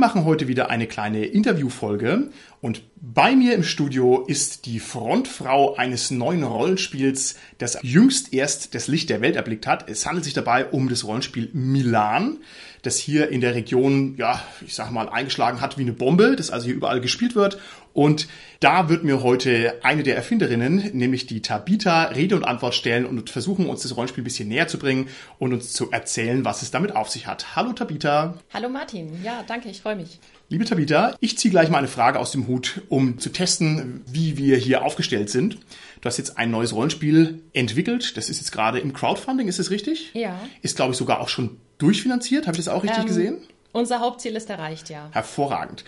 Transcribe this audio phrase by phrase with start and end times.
[0.00, 2.30] Machen heute wieder eine kleine Interviewfolge
[2.60, 8.88] und bei mir im Studio ist die Frontfrau eines neuen Rollenspiels, das jüngst erst das
[8.88, 9.88] Licht der Welt erblickt hat.
[9.88, 12.38] Es handelt sich dabei um das Rollenspiel Milan,
[12.82, 16.50] das hier in der Region, ja, ich sag mal, eingeschlagen hat wie eine Bombe, das
[16.50, 17.58] also hier überall gespielt wird.
[17.92, 18.28] Und
[18.60, 23.30] da wird mir heute eine der Erfinderinnen, nämlich die Tabita, Rede und Antwort stellen und
[23.30, 25.08] versuchen, uns das Rollenspiel ein bisschen näher zu bringen
[25.38, 27.56] und uns zu erzählen, was es damit auf sich hat.
[27.56, 28.34] Hallo Tabita.
[28.52, 29.22] Hallo Martin.
[29.24, 30.18] Ja, danke, ich freue mich.
[30.48, 34.36] Liebe Tabita, ich ziehe gleich mal eine Frage aus dem Hut, um zu testen, wie
[34.36, 35.58] wir hier aufgestellt sind.
[36.00, 38.16] Du hast jetzt ein neues Rollenspiel entwickelt.
[38.16, 40.10] Das ist jetzt gerade im Crowdfunding, ist das richtig?
[40.14, 40.40] Ja.
[40.62, 42.46] Ist, glaube ich, sogar auch schon durchfinanziert.
[42.46, 43.38] Habe ich das auch richtig ähm, gesehen?
[43.72, 45.08] Unser Hauptziel ist erreicht, ja.
[45.12, 45.84] Hervorragend.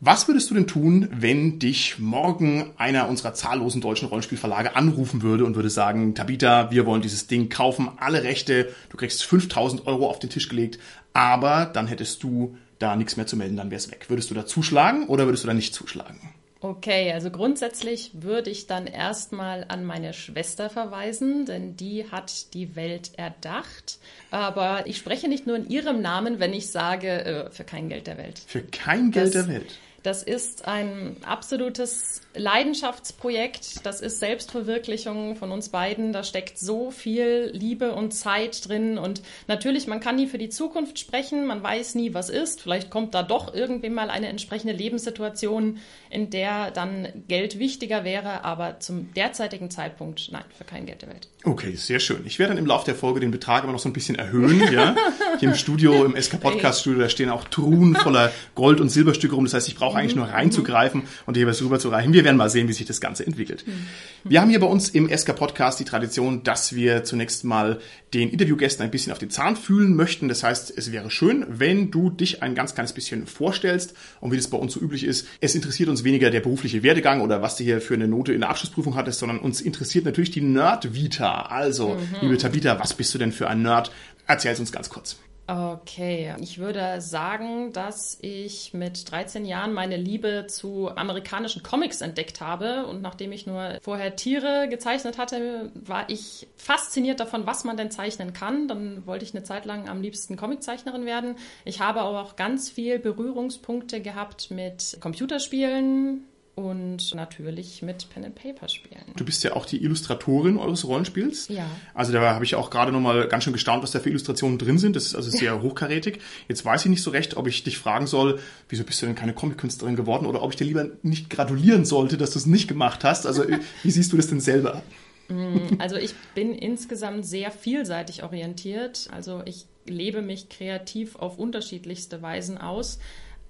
[0.00, 5.44] Was würdest du denn tun, wenn dich morgen einer unserer zahllosen deutschen Rollenspielverlage anrufen würde
[5.44, 10.10] und würde sagen, Tabita, wir wollen dieses Ding kaufen, alle Rechte, du kriegst 5000 Euro
[10.10, 10.78] auf den Tisch gelegt,
[11.12, 14.06] aber dann hättest du da nichts mehr zu melden, dann wäre es weg.
[14.08, 16.20] Würdest du da zuschlagen oder würdest du da nicht zuschlagen?
[16.64, 22.74] Okay, also grundsätzlich würde ich dann erstmal an meine Schwester verweisen, denn die hat die
[22.74, 23.98] Welt erdacht.
[24.30, 28.06] Aber ich spreche nicht nur in ihrem Namen, wenn ich sage, äh, für kein Geld
[28.06, 28.40] der Welt.
[28.46, 29.78] Für kein Geld das, der Welt.
[30.04, 33.86] Das ist ein absolutes Leidenschaftsprojekt.
[33.86, 36.12] Das ist Selbstverwirklichung von uns beiden.
[36.12, 38.98] Da steckt so viel Liebe und Zeit drin.
[38.98, 41.46] Und natürlich, man kann nie für die Zukunft sprechen.
[41.46, 42.60] Man weiß nie, was ist.
[42.60, 45.78] Vielleicht kommt da doch irgendwie mal eine entsprechende Lebenssituation,
[46.10, 48.44] in der dann Geld wichtiger wäre.
[48.44, 51.28] Aber zum derzeitigen Zeitpunkt, nein, für kein Geld der Welt.
[51.44, 52.26] Okay, sehr schön.
[52.26, 54.70] Ich werde dann im Laufe der Folge den Betrag immer noch so ein bisschen erhöhen.
[54.70, 54.94] ja?
[55.38, 59.34] Hier im Studio, im SK Podcast Studio, da stehen auch Truhen voller Gold- und Silberstücke
[59.34, 59.44] rum.
[59.44, 62.12] Das heißt, ich brauche eigentlich nur reinzugreifen und hier was rüber zu reichen.
[62.12, 63.66] Wir wir werden mal sehen, wie sich das Ganze entwickelt.
[63.66, 64.30] Mhm.
[64.30, 67.80] Wir haben hier bei uns im SK Podcast die Tradition, dass wir zunächst mal
[68.14, 70.30] den Interviewgästen ein bisschen auf den Zahn fühlen möchten.
[70.30, 73.92] Das heißt, es wäre schön, wenn du dich ein ganz kleines bisschen vorstellst
[74.22, 75.28] und wie das bei uns so üblich ist.
[75.42, 78.40] Es interessiert uns weniger der berufliche Werdegang oder was du hier für eine Note in
[78.40, 81.42] der Abschlussprüfung hattest, sondern uns interessiert natürlich die Nerd-Vita.
[81.42, 82.00] Also, mhm.
[82.22, 83.92] liebe Tabita, was bist du denn für ein Nerd?
[84.26, 85.18] Erzähl es uns ganz kurz.
[85.46, 92.40] Okay, ich würde sagen, dass ich mit 13 Jahren meine Liebe zu amerikanischen Comics entdeckt
[92.40, 97.76] habe und nachdem ich nur vorher Tiere gezeichnet hatte, war ich fasziniert davon, was man
[97.76, 98.68] denn zeichnen kann.
[98.68, 101.36] Dann wollte ich eine Zeit lang am liebsten Comiczeichnerin werden.
[101.66, 106.24] Ich habe aber auch ganz viel Berührungspunkte gehabt mit Computerspielen,
[106.54, 109.02] und natürlich mit Pen and Paper spielen.
[109.16, 111.48] Du bist ja auch die Illustratorin eures Rollenspiels.
[111.48, 111.66] Ja.
[111.94, 114.78] Also da habe ich auch gerade nochmal ganz schön gestaunt, was da für Illustrationen drin
[114.78, 114.94] sind.
[114.94, 116.20] Das ist also sehr hochkarätig.
[116.48, 118.38] Jetzt weiß ich nicht so recht, ob ich dich fragen soll,
[118.68, 122.16] wieso bist du denn keine Comic-Künstlerin geworden oder ob ich dir lieber nicht gratulieren sollte,
[122.16, 123.26] dass du es nicht gemacht hast.
[123.26, 123.44] Also
[123.82, 124.82] wie siehst du das denn selber?
[125.28, 129.08] Mm, also ich bin insgesamt sehr vielseitig orientiert.
[129.10, 133.00] Also ich lebe mich kreativ auf unterschiedlichste Weisen aus.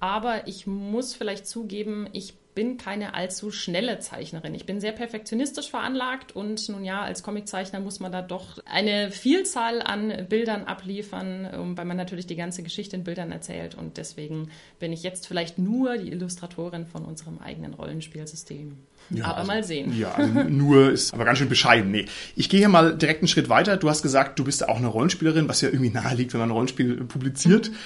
[0.00, 4.54] Aber ich muss vielleicht zugeben, ich bin keine allzu schnelle Zeichnerin.
[4.54, 9.10] Ich bin sehr perfektionistisch veranlagt und nun ja, als Comiczeichner muss man da doch eine
[9.10, 14.50] Vielzahl an Bildern abliefern, weil man natürlich die ganze Geschichte in Bildern erzählt und deswegen
[14.78, 18.76] bin ich jetzt vielleicht nur die Illustratorin von unserem eigenen Rollenspielsystem.
[19.10, 19.98] Ja, aber also, mal sehen.
[19.98, 21.90] Ja, also nur ist aber ganz schön bescheiden.
[21.90, 22.06] Nee.
[22.36, 23.76] Ich gehe hier mal direkt einen Schritt weiter.
[23.76, 26.48] Du hast gesagt, du bist auch eine Rollenspielerin, was ja irgendwie nahe liegt, wenn man
[26.48, 27.70] ein Rollenspiel publiziert.
[27.70, 27.76] Mhm.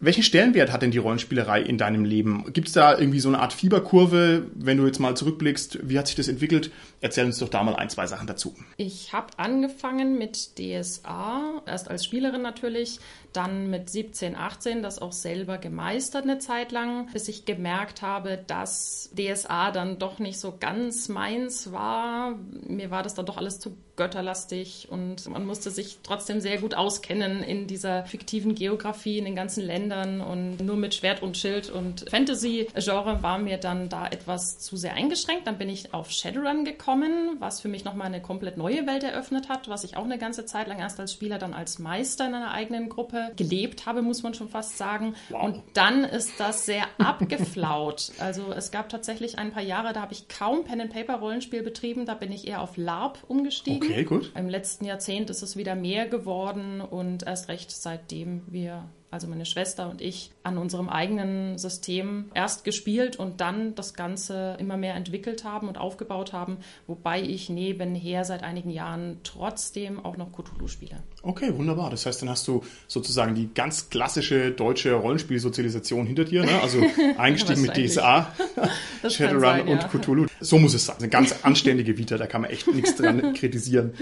[0.00, 2.52] Welchen Stellenwert hat denn die Rollenspielerei in deinem Leben?
[2.52, 5.88] Gibt es da irgendwie so eine Art Fieberkurve, wenn du jetzt mal zurückblickst?
[5.88, 6.70] Wie hat sich das entwickelt?
[7.00, 8.54] Erzähl uns doch da mal ein, zwei Sachen dazu.
[8.76, 13.00] Ich habe angefangen mit DSA, erst als Spielerin natürlich,
[13.32, 18.38] dann mit 17, 18 das auch selber gemeistert eine Zeit lang, bis ich gemerkt habe,
[18.46, 22.38] dass DSA dann doch nicht so ganz meins war.
[22.68, 26.74] Mir war das dann doch alles zu götterlastig und man musste sich trotzdem sehr gut
[26.74, 31.68] auskennen in dieser fiktiven Geografie, in den ganzen Ländern und nur mit Schwert und Schild
[31.68, 35.46] und Fantasy-Genre war mir dann da etwas zu sehr eingeschränkt.
[35.46, 39.48] Dann bin ich auf Shadowrun gekommen, was für mich nochmal eine komplett neue Welt eröffnet
[39.48, 42.34] hat, was ich auch eine ganze Zeit lang erst als Spieler, dann als Meister in
[42.34, 45.16] einer eigenen Gruppe gelebt habe, muss man schon fast sagen.
[45.28, 45.42] Wow.
[45.42, 48.12] Und dann ist das sehr abgeflaut.
[48.18, 52.30] Also es gab tatsächlich ein paar Jahre, da habe ich kaum Pen-and-Paper-Rollenspiel betrieben, da bin
[52.30, 53.87] ich eher auf LARP umgestiegen.
[53.88, 54.32] Okay, gut.
[54.34, 59.46] Im letzten Jahrzehnt ist es wieder mehr geworden und erst recht seitdem wir also meine
[59.46, 64.94] Schwester und ich, an unserem eigenen System erst gespielt und dann das Ganze immer mehr
[64.94, 70.68] entwickelt haben und aufgebaut haben, wobei ich nebenher seit einigen Jahren trotzdem auch noch Cthulhu
[70.68, 71.02] spiele.
[71.22, 71.90] Okay, wunderbar.
[71.90, 76.60] Das heißt, dann hast du sozusagen die ganz klassische deutsche Rollenspielsozialisation hinter dir, ne?
[76.60, 76.82] also
[77.18, 78.32] eingestiegen mit DSA,
[79.08, 79.88] Shadowrun sein, und ja.
[79.88, 80.26] Cthulhu.
[80.40, 80.96] So muss es sein.
[80.98, 83.94] Eine ganz anständige Vita, da kann man echt nichts dran kritisieren.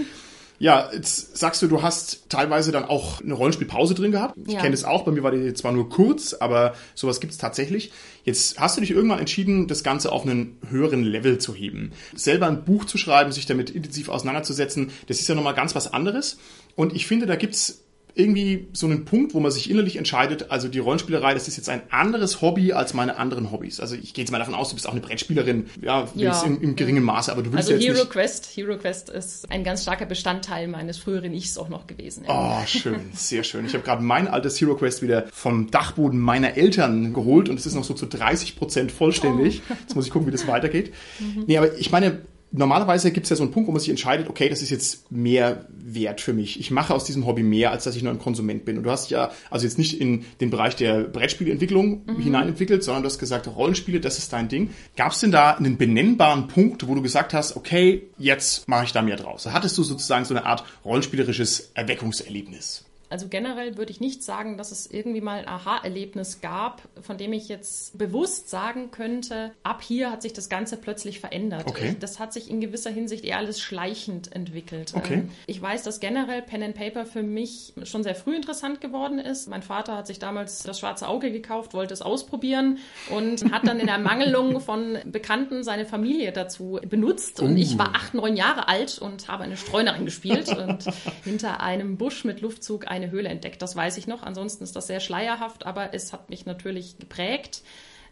[0.59, 4.35] Ja, jetzt sagst du, du hast teilweise dann auch eine Rollenspielpause drin gehabt.
[4.47, 4.61] Ich ja.
[4.61, 7.91] kenne es auch, bei mir war die zwar nur kurz, aber sowas gibt es tatsächlich.
[8.23, 11.91] Jetzt hast du dich irgendwann entschieden, das Ganze auf einen höheren Level zu heben.
[12.15, 15.93] Selber ein Buch zu schreiben, sich damit intensiv auseinanderzusetzen, das ist ja nochmal ganz was
[15.93, 16.39] anderes.
[16.75, 17.83] Und ich finde, da gibt's
[18.17, 21.69] irgendwie so einen Punkt, wo man sich innerlich entscheidet, also die Rollenspielerei, das ist jetzt
[21.69, 23.79] ein anderes Hobby als meine anderen Hobbys.
[23.79, 26.41] Also ich gehe jetzt mal davon aus, du bist auch eine Brettspielerin, ja, ja.
[26.43, 28.11] In, in geringem Maße, aber du willst also ja Hero nicht...
[28.11, 32.25] Quest, Hero Quest ist ein ganz starker Bestandteil meines früheren Ichs auch noch gewesen.
[32.27, 32.61] Ja.
[32.61, 33.65] Oh, schön, sehr schön.
[33.65, 37.65] Ich habe gerade mein altes Hero Quest wieder vom Dachboden meiner Eltern geholt und es
[37.65, 39.61] ist noch so zu 30 Prozent vollständig.
[39.69, 39.73] Oh.
[39.81, 40.93] Jetzt muss ich gucken, wie das weitergeht.
[41.19, 41.43] Mhm.
[41.47, 42.21] Nee, aber ich meine,
[42.51, 45.11] normalerweise gibt es ja so einen Punkt, wo man sich entscheidet, okay, das ist jetzt
[45.11, 46.59] mehr wert für mich.
[46.59, 48.77] Ich mache aus diesem Hobby mehr, als dass ich nur ein Konsument bin.
[48.77, 52.19] Und du hast ja also jetzt nicht in den Bereich der Brettspielentwicklung mhm.
[52.19, 54.69] hineinentwickelt, sondern du hast gesagt, Rollenspiele, das ist dein Ding.
[54.95, 58.91] Gab es denn da einen benennbaren Punkt, wo du gesagt hast, okay, jetzt mache ich
[58.91, 59.45] da mehr draus?
[59.47, 62.86] Hattest du sozusagen so eine Art rollenspielerisches Erweckungserlebnis?
[63.09, 67.33] Also generell würde ich nicht sagen, dass es irgendwie mal ein Aha-Erlebnis gab, von dem
[67.33, 71.67] ich jetzt bewusst sagen könnte, ab hier hat sich das Ganze plötzlich verändert.
[71.67, 71.95] Okay.
[71.99, 74.93] Das hat sich in gewisser Hinsicht eher alles schleichend entwickelt.
[74.95, 75.13] Okay.
[75.15, 79.19] Ähm, ich weiß, dass generell Pen and Paper für mich schon sehr früh interessant geworden
[79.19, 79.47] ist.
[79.47, 83.79] Mein Vater hat sich damals das schwarze Auge gekauft, wollte es ausprobieren und hat dann
[83.79, 87.39] in Ermangelung von Bekannten seine Familie dazu benutzt.
[87.39, 90.85] Und ich war acht, neun Jahre alt und habe eine Streunerin gespielt und
[91.23, 93.61] hinter einem Busch mit Luftzug eine Höhle entdeckt.
[93.61, 94.23] Das weiß ich noch.
[94.23, 97.61] Ansonsten ist das sehr schleierhaft, aber es hat mich natürlich geprägt.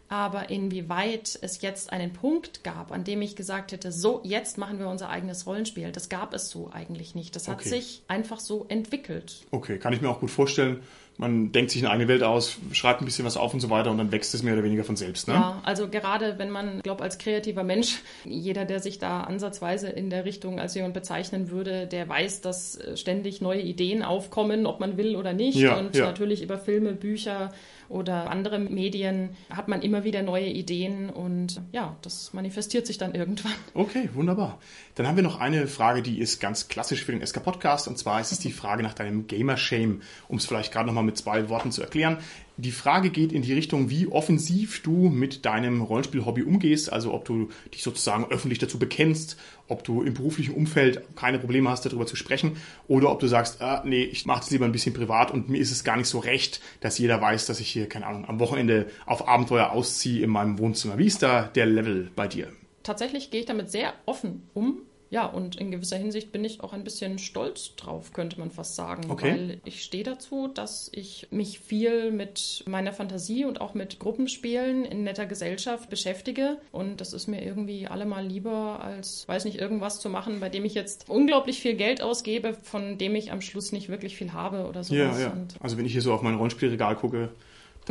[0.08, 4.78] Aber inwieweit es jetzt einen Punkt gab, an dem ich gesagt hätte, so, jetzt machen
[4.78, 7.34] wir unser eigenes Rollenspiel, das gab es so eigentlich nicht.
[7.34, 7.70] Das hat okay.
[7.70, 9.44] sich einfach so entwickelt.
[9.50, 10.82] Okay, kann ich mir auch gut vorstellen
[11.18, 13.90] man denkt sich eine eigene Welt aus, schreibt ein bisschen was auf und so weiter
[13.90, 15.28] und dann wächst es mehr oder weniger von selbst.
[15.28, 15.34] Ne?
[15.34, 20.10] Ja, also gerade wenn man, glaube als kreativer Mensch, jeder, der sich da ansatzweise in
[20.10, 24.80] der Richtung als jemand bezeichnen würde, der weiß, dass äh, ständig neue Ideen aufkommen, ob
[24.80, 25.56] man will oder nicht.
[25.56, 26.04] Ja, und ja.
[26.04, 27.52] natürlich über Filme, Bücher
[27.88, 33.14] oder andere Medien hat man immer wieder neue Ideen und ja, das manifestiert sich dann
[33.14, 33.52] irgendwann.
[33.74, 34.58] Okay, wunderbar.
[34.94, 37.98] Dann haben wir noch eine Frage, die ist ganz klassisch für den SK Podcast und
[37.98, 41.16] zwar ist es die Frage nach deinem Gamer Shame, um es vielleicht gerade nochmal mit
[41.16, 42.18] zwei Worten zu erklären.
[42.58, 47.26] Die Frage geht in die Richtung, wie offensiv du mit deinem Rollenspiel-Hobby umgehst, also ob
[47.26, 49.36] du dich sozusagen öffentlich dazu bekennst,
[49.68, 52.56] ob du im beruflichen Umfeld keine Probleme hast, darüber zu sprechen,
[52.88, 55.58] oder ob du sagst, ah, nee, ich mache das lieber ein bisschen privat und mir
[55.58, 58.40] ist es gar nicht so recht, dass jeder weiß, dass ich hier, keine Ahnung, am
[58.40, 60.96] Wochenende auf Abenteuer ausziehe in meinem Wohnzimmer.
[60.96, 62.48] Wie ist da der Level bei dir?
[62.82, 66.72] Tatsächlich gehe ich damit sehr offen um ja, und in gewisser Hinsicht bin ich auch
[66.72, 69.10] ein bisschen stolz drauf, könnte man fast sagen.
[69.10, 69.30] Okay.
[69.30, 74.84] Weil ich stehe dazu, dass ich mich viel mit meiner Fantasie und auch mit Gruppenspielen
[74.84, 76.58] in netter Gesellschaft beschäftige.
[76.72, 80.64] Und das ist mir irgendwie allemal lieber, als, weiß nicht, irgendwas zu machen, bei dem
[80.64, 84.66] ich jetzt unglaublich viel Geld ausgebe, von dem ich am Schluss nicht wirklich viel habe
[84.66, 85.20] oder sowas.
[85.20, 85.36] Ja, ja.
[85.60, 87.30] also wenn ich hier so auf mein Rollenspielregal gucke,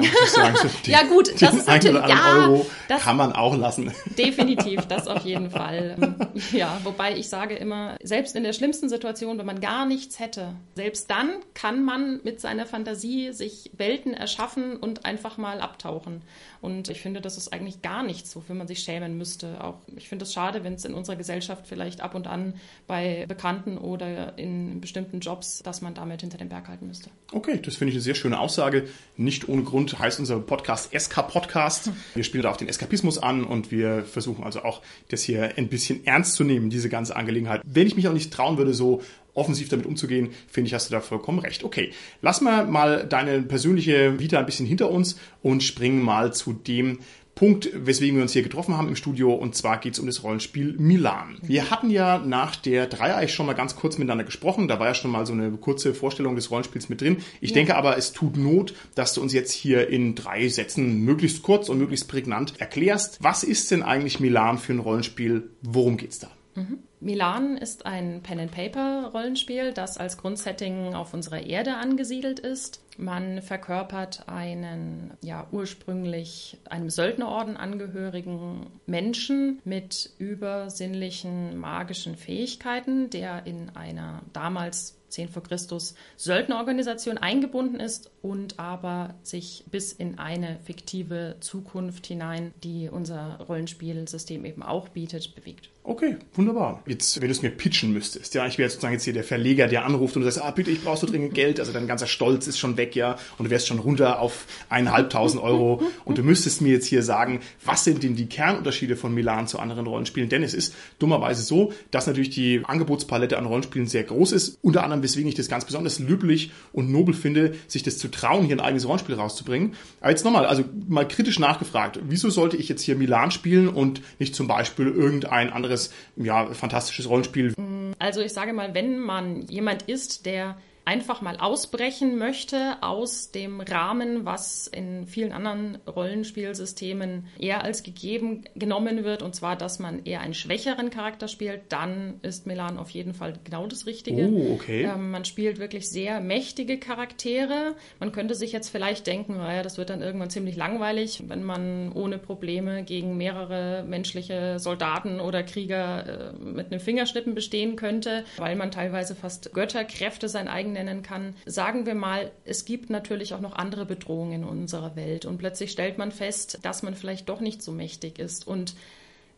[0.04, 0.56] sagen,
[0.86, 3.92] den, ja gut, das ist natürlich, ja, Euro das, kann man auch lassen.
[4.18, 5.96] Definitiv, das auf jeden Fall.
[6.02, 6.16] Ähm,
[6.52, 10.56] ja, wobei ich sage immer, selbst in der schlimmsten Situation, wenn man gar nichts hätte,
[10.76, 16.22] selbst dann kann man mit seiner Fantasie sich Welten erschaffen und einfach mal abtauchen.
[16.62, 19.64] Und ich finde, das ist eigentlich gar nichts, wofür man sich schämen müsste.
[19.64, 22.56] Auch ich finde es schade, wenn es in unserer Gesellschaft vielleicht ab und an
[22.88, 27.12] bei Bekannten oder in bestimmten Jobs, dass man damit hinter den Berg halten müsste.
[27.32, 28.88] Okay, das finde ich eine sehr schöne Aussage.
[29.16, 31.92] Nicht ohne Grund heißt unser Podcast SK Podcast.
[32.14, 35.68] Wir spielen da auf den Eskapismus an und wir versuchen also auch, das hier ein
[35.68, 37.62] bisschen ernst zu nehmen, diese ganze Angelegenheit.
[37.66, 39.02] Wenn ich mich auch nicht trauen würde, so
[39.34, 41.64] offensiv damit umzugehen, finde ich, hast du da vollkommen recht.
[41.64, 46.54] Okay, lass mal mal deine persönliche Vita ein bisschen hinter uns und springen mal zu
[46.54, 47.00] dem
[47.36, 49.34] Punkt, weswegen wir uns hier getroffen haben im Studio.
[49.34, 51.38] Und zwar geht es um das Rollenspiel Milan.
[51.42, 54.70] Wir hatten ja nach der Dreieich schon mal ganz kurz miteinander gesprochen.
[54.70, 57.18] Da war ja schon mal so eine kurze Vorstellung des Rollenspiels mit drin.
[57.42, 57.56] Ich ja.
[57.56, 61.68] denke aber, es tut Not, dass du uns jetzt hier in drei Sätzen möglichst kurz
[61.68, 63.18] und möglichst prägnant erklärst.
[63.22, 65.50] Was ist denn eigentlich Milan für ein Rollenspiel?
[65.62, 66.32] Worum geht's da?
[66.56, 66.80] Mhm.
[67.06, 72.82] Milan ist ein Pen-and-Paper-Rollenspiel, das als Grundsetting auf unserer Erde angesiedelt ist.
[72.98, 83.70] Man verkörpert einen ja ursprünglich einem Söldnerorden angehörigen Menschen mit übersinnlichen magischen Fähigkeiten, der in
[83.76, 91.38] einer damals 10 vor Christus Söldnerorganisation eingebunden ist und aber sich bis in eine fiktive
[91.40, 95.70] Zukunft hinein, die unser Rollenspielsystem eben auch bietet, bewegt.
[95.88, 96.82] Okay, wunderbar.
[96.88, 99.68] Jetzt, wenn du es mir pitchen müsstest, ja, ich wäre sozusagen jetzt hier der Verleger,
[99.68, 102.08] der anruft und du sagst, ah, bitte, ich brauche so dringend Geld, also dein ganzer
[102.08, 106.24] Stolz ist schon weg, ja, und du wärst schon runter auf eineinhalbtausend Euro und du
[106.24, 110.28] müsstest mir jetzt hier sagen, was sind denn die Kernunterschiede von Milan zu anderen Rollenspielen?
[110.28, 114.82] Denn es ist dummerweise so, dass natürlich die Angebotspalette an Rollenspielen sehr groß ist, unter
[114.82, 118.58] anderem, weswegen ich das ganz besonders löblich und nobel finde, sich das zu trauen, hier
[118.58, 119.76] ein eigenes Rollenspiel rauszubringen.
[120.02, 124.02] Aber jetzt nochmal, also mal kritisch nachgefragt, wieso sollte ich jetzt hier Milan spielen und
[124.20, 127.54] nicht zum Beispiel irgendein anderes ja, fantastisches Rollenspiel.
[128.00, 133.60] Also ich sage mal, wenn man jemand ist, der einfach mal ausbrechen möchte aus dem
[133.60, 140.06] Rahmen, was in vielen anderen Rollenspielsystemen eher als gegeben genommen wird, und zwar, dass man
[140.06, 144.28] eher einen schwächeren Charakter spielt, dann ist Milan auf jeden Fall genau das Richtige.
[144.28, 144.84] Oh, okay.
[144.84, 147.74] Ähm, man spielt wirklich sehr mächtige Charaktere.
[148.00, 151.92] Man könnte sich jetzt vielleicht denken, naja, das wird dann irgendwann ziemlich langweilig, wenn man
[151.94, 158.56] ohne Probleme gegen mehrere menschliche Soldaten oder Krieger äh, mit einem Fingerschnippen bestehen könnte, weil
[158.56, 161.36] man teilweise fast Götterkräfte sein eigenes nennen kann.
[161.48, 165.72] Sagen wir mal, es gibt natürlich auch noch andere Bedrohungen in unserer Welt und plötzlich
[165.72, 168.76] stellt man fest, dass man vielleicht doch nicht so mächtig ist und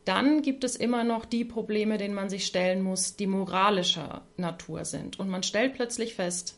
[0.08, 4.86] dann gibt es immer noch die Probleme, denen man sich stellen muss, die moralischer Natur
[4.86, 5.20] sind.
[5.20, 6.58] Und man stellt plötzlich fest,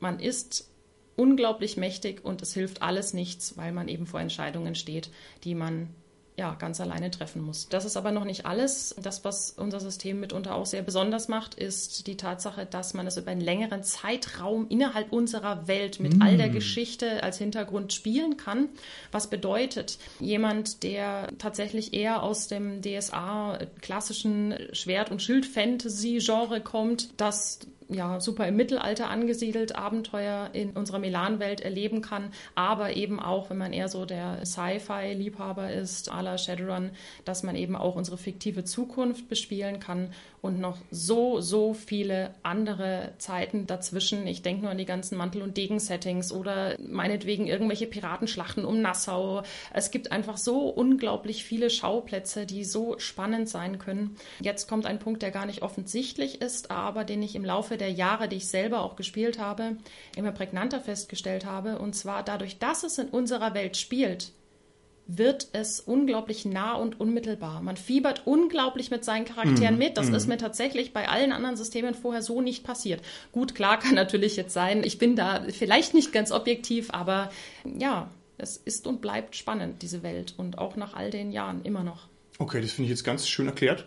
[0.00, 0.70] man ist
[1.16, 5.10] unglaublich mächtig und es hilft alles nichts, weil man eben vor Entscheidungen steht,
[5.44, 5.94] die man
[6.40, 7.68] ja, ganz alleine treffen muss.
[7.68, 8.94] Das ist aber noch nicht alles.
[8.98, 13.18] Das, was unser System mitunter auch sehr besonders macht, ist die Tatsache, dass man es
[13.18, 16.22] über einen längeren Zeitraum innerhalb unserer Welt mit mm.
[16.22, 18.70] all der Geschichte als Hintergrund spielen kann.
[19.12, 27.58] Was bedeutet, jemand, der tatsächlich eher aus dem DSA klassischen Schwert- und Schild-Fantasy-Genre kommt, das
[27.92, 33.58] ja, super im Mittelalter angesiedelt Abenteuer in unserer Milan-Welt erleben kann, aber eben auch, wenn
[33.58, 36.90] man eher so der Sci-Fi-Liebhaber ist, à la Shadowrun,
[37.24, 40.10] dass man eben auch unsere fiktive Zukunft bespielen kann
[40.42, 44.26] und noch so, so viele andere Zeiten dazwischen.
[44.26, 49.42] Ich denke nur an die ganzen Mantel- und Degen-Settings oder meinetwegen irgendwelche Piratenschlachten um Nassau.
[49.72, 54.16] Es gibt einfach so unglaublich viele Schauplätze, die so spannend sein können.
[54.40, 57.90] Jetzt kommt ein Punkt, der gar nicht offensichtlich ist, aber den ich im Laufe der
[57.90, 59.76] Jahre, die ich selber auch gespielt habe,
[60.16, 61.78] immer prägnanter festgestellt habe.
[61.78, 64.32] Und zwar dadurch, dass es in unserer Welt spielt,
[65.16, 67.60] wird es unglaublich nah und unmittelbar.
[67.62, 69.96] Man fiebert unglaublich mit seinen Charakteren mm, mit.
[69.96, 70.14] Das mm.
[70.14, 73.00] ist mir tatsächlich bei allen anderen Systemen vorher so nicht passiert.
[73.32, 77.30] Gut, klar kann natürlich jetzt sein, ich bin da vielleicht nicht ganz objektiv, aber
[77.64, 80.34] ja, es ist und bleibt spannend, diese Welt.
[80.36, 82.08] Und auch nach all den Jahren immer noch.
[82.38, 83.86] Okay, das finde ich jetzt ganz schön erklärt.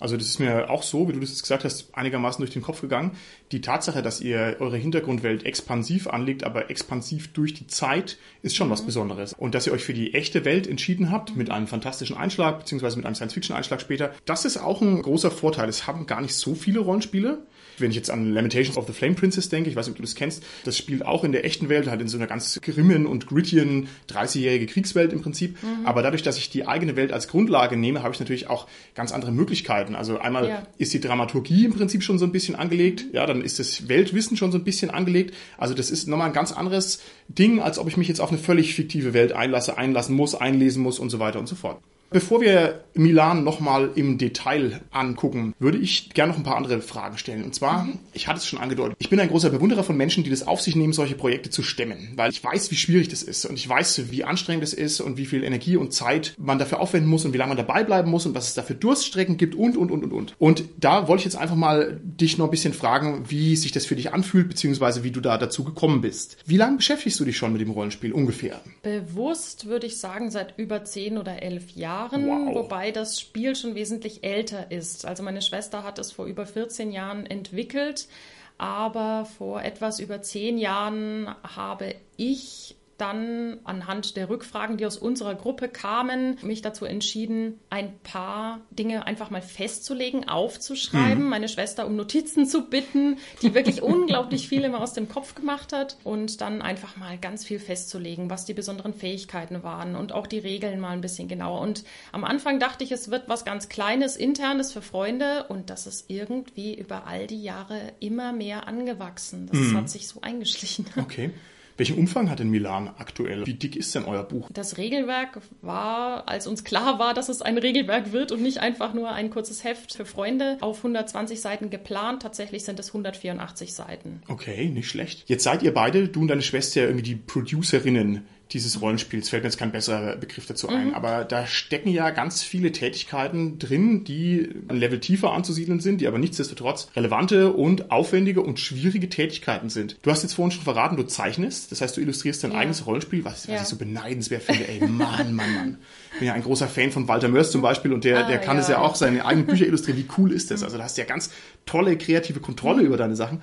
[0.00, 2.62] Also das ist mir auch so, wie du das jetzt gesagt hast, einigermaßen durch den
[2.62, 3.12] Kopf gegangen.
[3.52, 8.68] Die Tatsache, dass ihr eure Hintergrundwelt expansiv anlegt, aber expansiv durch die Zeit, ist schon
[8.68, 8.72] mhm.
[8.72, 9.32] was Besonderes.
[9.32, 12.96] Und dass ihr euch für die echte Welt entschieden habt, mit einem fantastischen Einschlag, beziehungsweise
[12.96, 15.68] mit einem Science-Fiction-Einschlag später, das ist auch ein großer Vorteil.
[15.68, 17.38] Es haben gar nicht so viele Rollenspiele.
[17.80, 20.02] Wenn ich jetzt an Lamentations of the Flame Princess denke, ich weiß nicht, ob du
[20.02, 23.06] das kennst, das spielt auch in der echten Welt, halt in so einer ganz grimmen
[23.06, 25.62] und grittigen 30-jährige Kriegswelt im Prinzip.
[25.62, 25.86] Mhm.
[25.86, 29.12] Aber dadurch, dass ich die eigene Welt als Grundlage nehme, habe ich natürlich auch ganz
[29.12, 29.94] andere Möglichkeiten.
[29.94, 30.62] Also einmal ja.
[30.78, 34.36] ist die Dramaturgie im Prinzip schon so ein bisschen angelegt, ja, dann ist das Weltwissen
[34.36, 35.34] schon so ein bisschen angelegt.
[35.56, 38.38] Also das ist nochmal ein ganz anderes Ding, als ob ich mich jetzt auf eine
[38.38, 41.80] völlig fiktive Welt einlasse, einlassen muss, einlesen muss und so weiter und so fort.
[42.10, 47.18] Bevor wir Milan nochmal im Detail angucken, würde ich gerne noch ein paar andere Fragen
[47.18, 47.44] stellen.
[47.44, 47.98] Und zwar, mhm.
[48.14, 50.62] ich hatte es schon angedeutet, ich bin ein großer Bewunderer von Menschen, die das auf
[50.62, 53.68] sich nehmen, solche Projekte zu stemmen, weil ich weiß, wie schwierig das ist und ich
[53.68, 57.26] weiß, wie anstrengend es ist und wie viel Energie und Zeit man dafür aufwenden muss
[57.26, 59.90] und wie lange man dabei bleiben muss und was es dafür Durststrecken gibt und, und,
[59.90, 60.34] und, und, und.
[60.38, 63.84] Und da wollte ich jetzt einfach mal dich noch ein bisschen fragen, wie sich das
[63.84, 66.38] für dich anfühlt, beziehungsweise wie du da dazu gekommen bist.
[66.46, 68.60] Wie lange beschäftigst du dich schon mit dem Rollenspiel ungefähr?
[68.82, 71.97] Bewusst würde ich sagen, seit über zehn oder elf Jahren.
[71.98, 72.54] Jahren, wow.
[72.54, 75.04] wobei das Spiel schon wesentlich älter ist.
[75.04, 78.08] Also meine Schwester hat es vor über 14 Jahren entwickelt,
[78.56, 85.34] aber vor etwas über zehn Jahren habe ich dann anhand der Rückfragen, die aus unserer
[85.34, 91.30] Gruppe kamen, mich dazu entschieden, ein paar Dinge einfach mal festzulegen, aufzuschreiben, mhm.
[91.30, 95.72] meine Schwester um Notizen zu bitten, die wirklich unglaublich viel immer aus dem Kopf gemacht
[95.72, 100.26] hat und dann einfach mal ganz viel festzulegen, was die besonderen Fähigkeiten waren und auch
[100.26, 101.60] die Regeln mal ein bisschen genauer.
[101.60, 105.86] Und am Anfang dachte ich, es wird was ganz Kleines, Internes für Freunde und das
[105.86, 109.46] ist irgendwie über all die Jahre immer mehr angewachsen.
[109.46, 109.76] Das mhm.
[109.76, 110.86] hat sich so eingeschlichen.
[110.96, 111.30] Okay.
[111.78, 113.46] Welchen Umfang hat denn Milan aktuell?
[113.46, 114.48] Wie dick ist denn euer Buch?
[114.52, 118.94] Das Regelwerk war, als uns klar war, dass es ein Regelwerk wird und nicht einfach
[118.94, 122.22] nur ein kurzes Heft für Freunde, auf 120 Seiten geplant.
[122.22, 124.22] Tatsächlich sind es 184 Seiten.
[124.26, 125.22] Okay, nicht schlecht.
[125.28, 129.28] Jetzt seid ihr beide, du und deine Schwester, irgendwie die Producerinnen dieses Rollenspiels.
[129.28, 130.88] Fällt mir jetzt kein besserer Begriff dazu ein.
[130.88, 130.94] Mhm.
[130.94, 136.06] Aber da stecken ja ganz viele Tätigkeiten drin, die ein Level tiefer anzusiedeln sind, die
[136.06, 139.96] aber nichtsdestotrotz relevante und aufwendige und schwierige Tätigkeiten sind.
[140.02, 141.70] Du hast jetzt vorhin schon verraten, du zeichnest.
[141.72, 142.58] Das heißt, du illustrierst dein ja.
[142.58, 143.62] eigenes Rollenspiel, was, was ja.
[143.62, 144.66] ich so beneidenswert finde.
[144.66, 145.78] Ey, Mann, Mann, Mann.
[146.12, 148.38] Ich bin ja ein großer Fan von Walter Mörs zum Beispiel und der, ah, der
[148.38, 148.62] kann ja.
[148.62, 149.98] es ja auch seine eigenen Bücher illustrieren.
[149.98, 150.62] Wie cool ist das?
[150.62, 151.30] Also da hast du ja ganz
[151.66, 152.86] tolle kreative Kontrolle mhm.
[152.86, 153.42] über deine Sachen.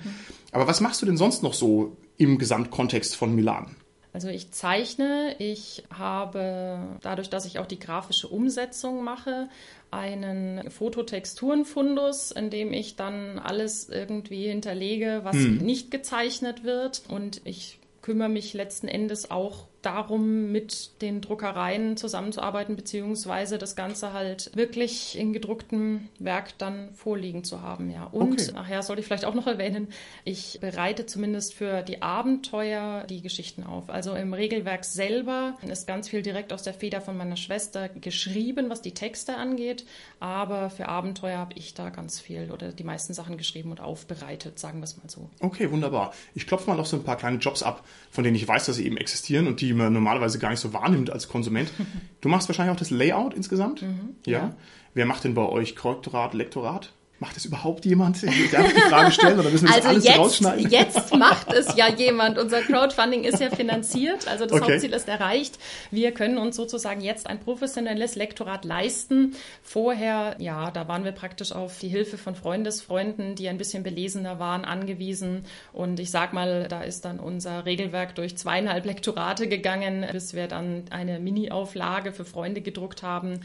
[0.50, 3.76] Aber was machst du denn sonst noch so im Gesamtkontext von Milan?
[4.16, 9.50] Also ich zeichne, ich habe dadurch, dass ich auch die grafische Umsetzung mache,
[9.90, 15.58] einen Fototexturenfundus, in dem ich dann alles irgendwie hinterlege, was hm.
[15.58, 17.02] nicht gezeichnet wird.
[17.10, 24.12] Und ich kümmere mich letzten Endes auch darum, mit den Druckereien zusammenzuarbeiten, beziehungsweise das Ganze
[24.12, 28.04] halt wirklich in gedrucktem Werk dann vorliegen zu haben, ja.
[28.04, 28.52] Und okay.
[28.52, 29.88] nachher sollte ich vielleicht auch noch erwähnen,
[30.24, 33.88] ich bereite zumindest für die Abenteuer die Geschichten auf.
[33.88, 38.68] Also im Regelwerk selber ist ganz viel direkt aus der Feder von meiner Schwester geschrieben,
[38.68, 39.86] was die Texte angeht,
[40.18, 44.58] aber für Abenteuer habe ich da ganz viel oder die meisten Sachen geschrieben und aufbereitet,
[44.58, 45.30] sagen wir es mal so.
[45.40, 46.12] Okay, wunderbar.
[46.34, 48.76] Ich klopfe mal noch so ein paar kleine Jobs ab, von denen ich weiß, dass
[48.76, 51.70] sie eben existieren und die man normalerweise gar nicht so wahrnimmt als Konsument.
[52.22, 53.82] Du machst wahrscheinlich auch das Layout insgesamt.
[53.82, 54.38] Mhm, ja.
[54.38, 54.56] ja.
[54.94, 56.92] Wer macht denn bei euch Korrektorat, Lektorat?
[57.18, 58.22] Macht das überhaupt jemand?
[58.22, 60.70] Darf ich die Frage stellen oder müssen wir also das alles jetzt, rausschneiden?
[60.70, 62.36] Jetzt macht es ja jemand.
[62.36, 64.72] Unser Crowdfunding ist ja finanziert, also das okay.
[64.72, 65.58] Hauptziel ist erreicht.
[65.90, 69.34] Wir können uns sozusagen jetzt ein professionelles Lektorat leisten.
[69.62, 74.38] Vorher, ja, da waren wir praktisch auf die Hilfe von Freundesfreunden, die ein bisschen belesener
[74.38, 75.46] waren, angewiesen.
[75.72, 80.48] Und ich sag mal, da ist dann unser Regelwerk durch zweieinhalb Lektorate gegangen, bis wir
[80.48, 83.40] dann eine Mini-Auflage für Freunde gedruckt haben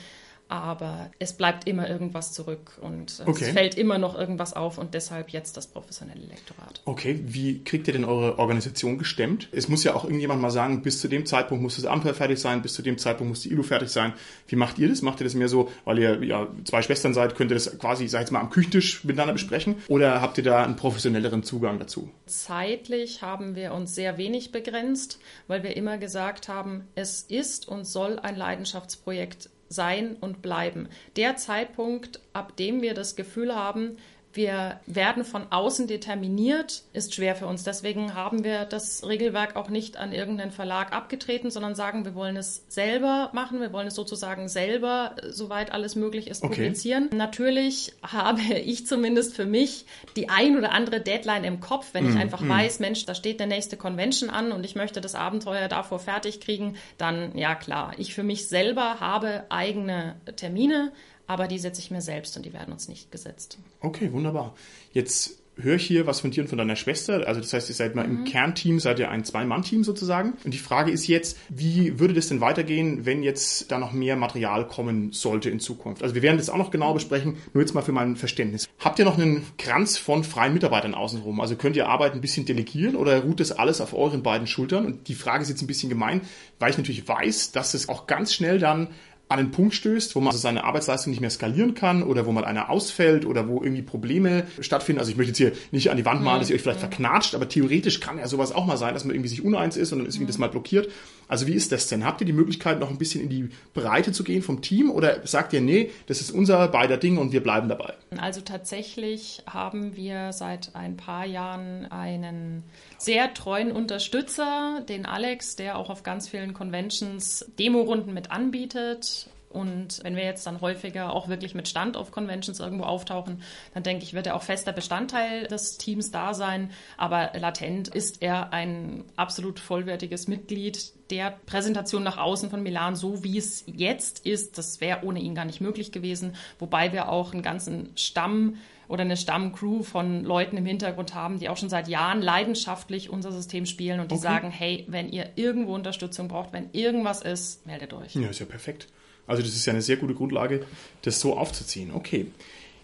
[0.51, 3.45] aber es bleibt immer irgendwas zurück und okay.
[3.45, 6.81] es fällt immer noch irgendwas auf und deshalb jetzt das professionelle Lektorat.
[6.83, 9.47] Okay, wie kriegt ihr denn eure Organisation gestemmt?
[9.53, 12.37] Es muss ja auch irgendjemand mal sagen, bis zu dem Zeitpunkt muss das Ampel fertig
[12.37, 14.11] sein, bis zu dem Zeitpunkt muss die ILU fertig sein.
[14.47, 15.01] Wie macht ihr das?
[15.01, 18.09] Macht ihr das mehr so, weil ihr ja zwei Schwestern seid, könnt ihr das quasi,
[18.09, 21.79] sag ich jetzt mal, am Küchentisch miteinander besprechen oder habt ihr da einen professionelleren Zugang
[21.79, 22.09] dazu?
[22.25, 27.85] Zeitlich haben wir uns sehr wenig begrenzt, weil wir immer gesagt haben, es ist und
[27.85, 30.89] soll ein Leidenschaftsprojekt sein und bleiben.
[31.15, 33.97] Der Zeitpunkt, ab dem wir das Gefühl haben,
[34.33, 37.63] wir werden von außen determiniert, ist schwer für uns.
[37.63, 42.37] Deswegen haben wir das Regelwerk auch nicht an irgendeinen Verlag abgetreten, sondern sagen, wir wollen
[42.37, 43.59] es selber machen.
[43.59, 46.55] Wir wollen es sozusagen selber, soweit alles möglich ist, okay.
[46.55, 47.09] publizieren.
[47.13, 52.09] Natürlich habe ich zumindest für mich die ein oder andere Deadline im Kopf, wenn mm,
[52.09, 52.49] ich einfach mm.
[52.49, 56.39] weiß, Mensch, da steht der nächste Convention an und ich möchte das Abenteuer davor fertig
[56.39, 60.91] kriegen, dann ja klar, ich für mich selber habe eigene Termine
[61.31, 63.57] aber die setze ich mir selbst und die werden uns nicht gesetzt.
[63.79, 64.53] Okay, wunderbar.
[64.91, 67.25] Jetzt höre ich hier was von dir und von deiner Schwester.
[67.25, 68.19] Also das heißt, ihr seid mal mhm.
[68.19, 70.33] im Kernteam, seid ihr ein Zwei-Mann-Team sozusagen.
[70.43, 74.17] Und die Frage ist jetzt, wie würde das denn weitergehen, wenn jetzt da noch mehr
[74.17, 76.03] Material kommen sollte in Zukunft?
[76.03, 78.67] Also wir werden das auch noch genau besprechen, nur jetzt mal für mein Verständnis.
[78.79, 81.39] Habt ihr noch einen Kranz von freien Mitarbeitern außenrum?
[81.39, 84.85] Also könnt ihr Arbeit ein bisschen delegieren oder ruht das alles auf euren beiden Schultern?
[84.85, 86.21] Und die Frage ist jetzt ein bisschen gemein,
[86.59, 88.89] weil ich natürlich weiß, dass es auch ganz schnell dann
[89.31, 92.31] an einen Punkt stößt, wo man also seine Arbeitsleistung nicht mehr skalieren kann oder wo
[92.31, 94.99] mal einer ausfällt oder wo irgendwie Probleme stattfinden.
[94.99, 97.33] Also ich möchte jetzt hier nicht an die Wand malen, dass ihr euch vielleicht verknatscht,
[97.33, 99.99] aber theoretisch kann ja sowas auch mal sein, dass man irgendwie sich uneins ist und
[99.99, 100.89] dann ist irgendwie das mal blockiert.
[101.31, 102.03] Also wie ist das denn?
[102.03, 105.25] Habt ihr die Möglichkeit, noch ein bisschen in die Breite zu gehen vom Team oder
[105.25, 107.93] sagt ihr, nee, das ist unser beider Ding und wir bleiben dabei?
[108.17, 112.63] Also tatsächlich haben wir seit ein paar Jahren einen
[112.97, 119.29] sehr treuen Unterstützer, den Alex, der auch auf ganz vielen Conventions Demorunden mit anbietet.
[119.51, 123.41] Und wenn wir jetzt dann häufiger auch wirklich mit Stand auf Conventions irgendwo auftauchen,
[123.73, 126.71] dann denke ich, wird er auch fester Bestandteil des Teams da sein.
[126.97, 133.23] Aber latent ist er ein absolut vollwertiges Mitglied der Präsentation nach außen von Milan, so
[133.23, 134.57] wie es jetzt ist.
[134.57, 136.35] Das wäre ohne ihn gar nicht möglich gewesen.
[136.57, 141.49] Wobei wir auch einen ganzen Stamm oder eine Stammcrew von Leuten im Hintergrund haben, die
[141.49, 144.23] auch schon seit Jahren leidenschaftlich unser System spielen und die okay.
[144.23, 148.15] sagen, hey, wenn ihr irgendwo Unterstützung braucht, wenn irgendwas ist, meldet euch.
[148.15, 148.87] Ja, ist ja perfekt.
[149.27, 150.65] Also das ist ja eine sehr gute Grundlage,
[151.03, 151.91] das so aufzuziehen.
[151.93, 152.27] Okay.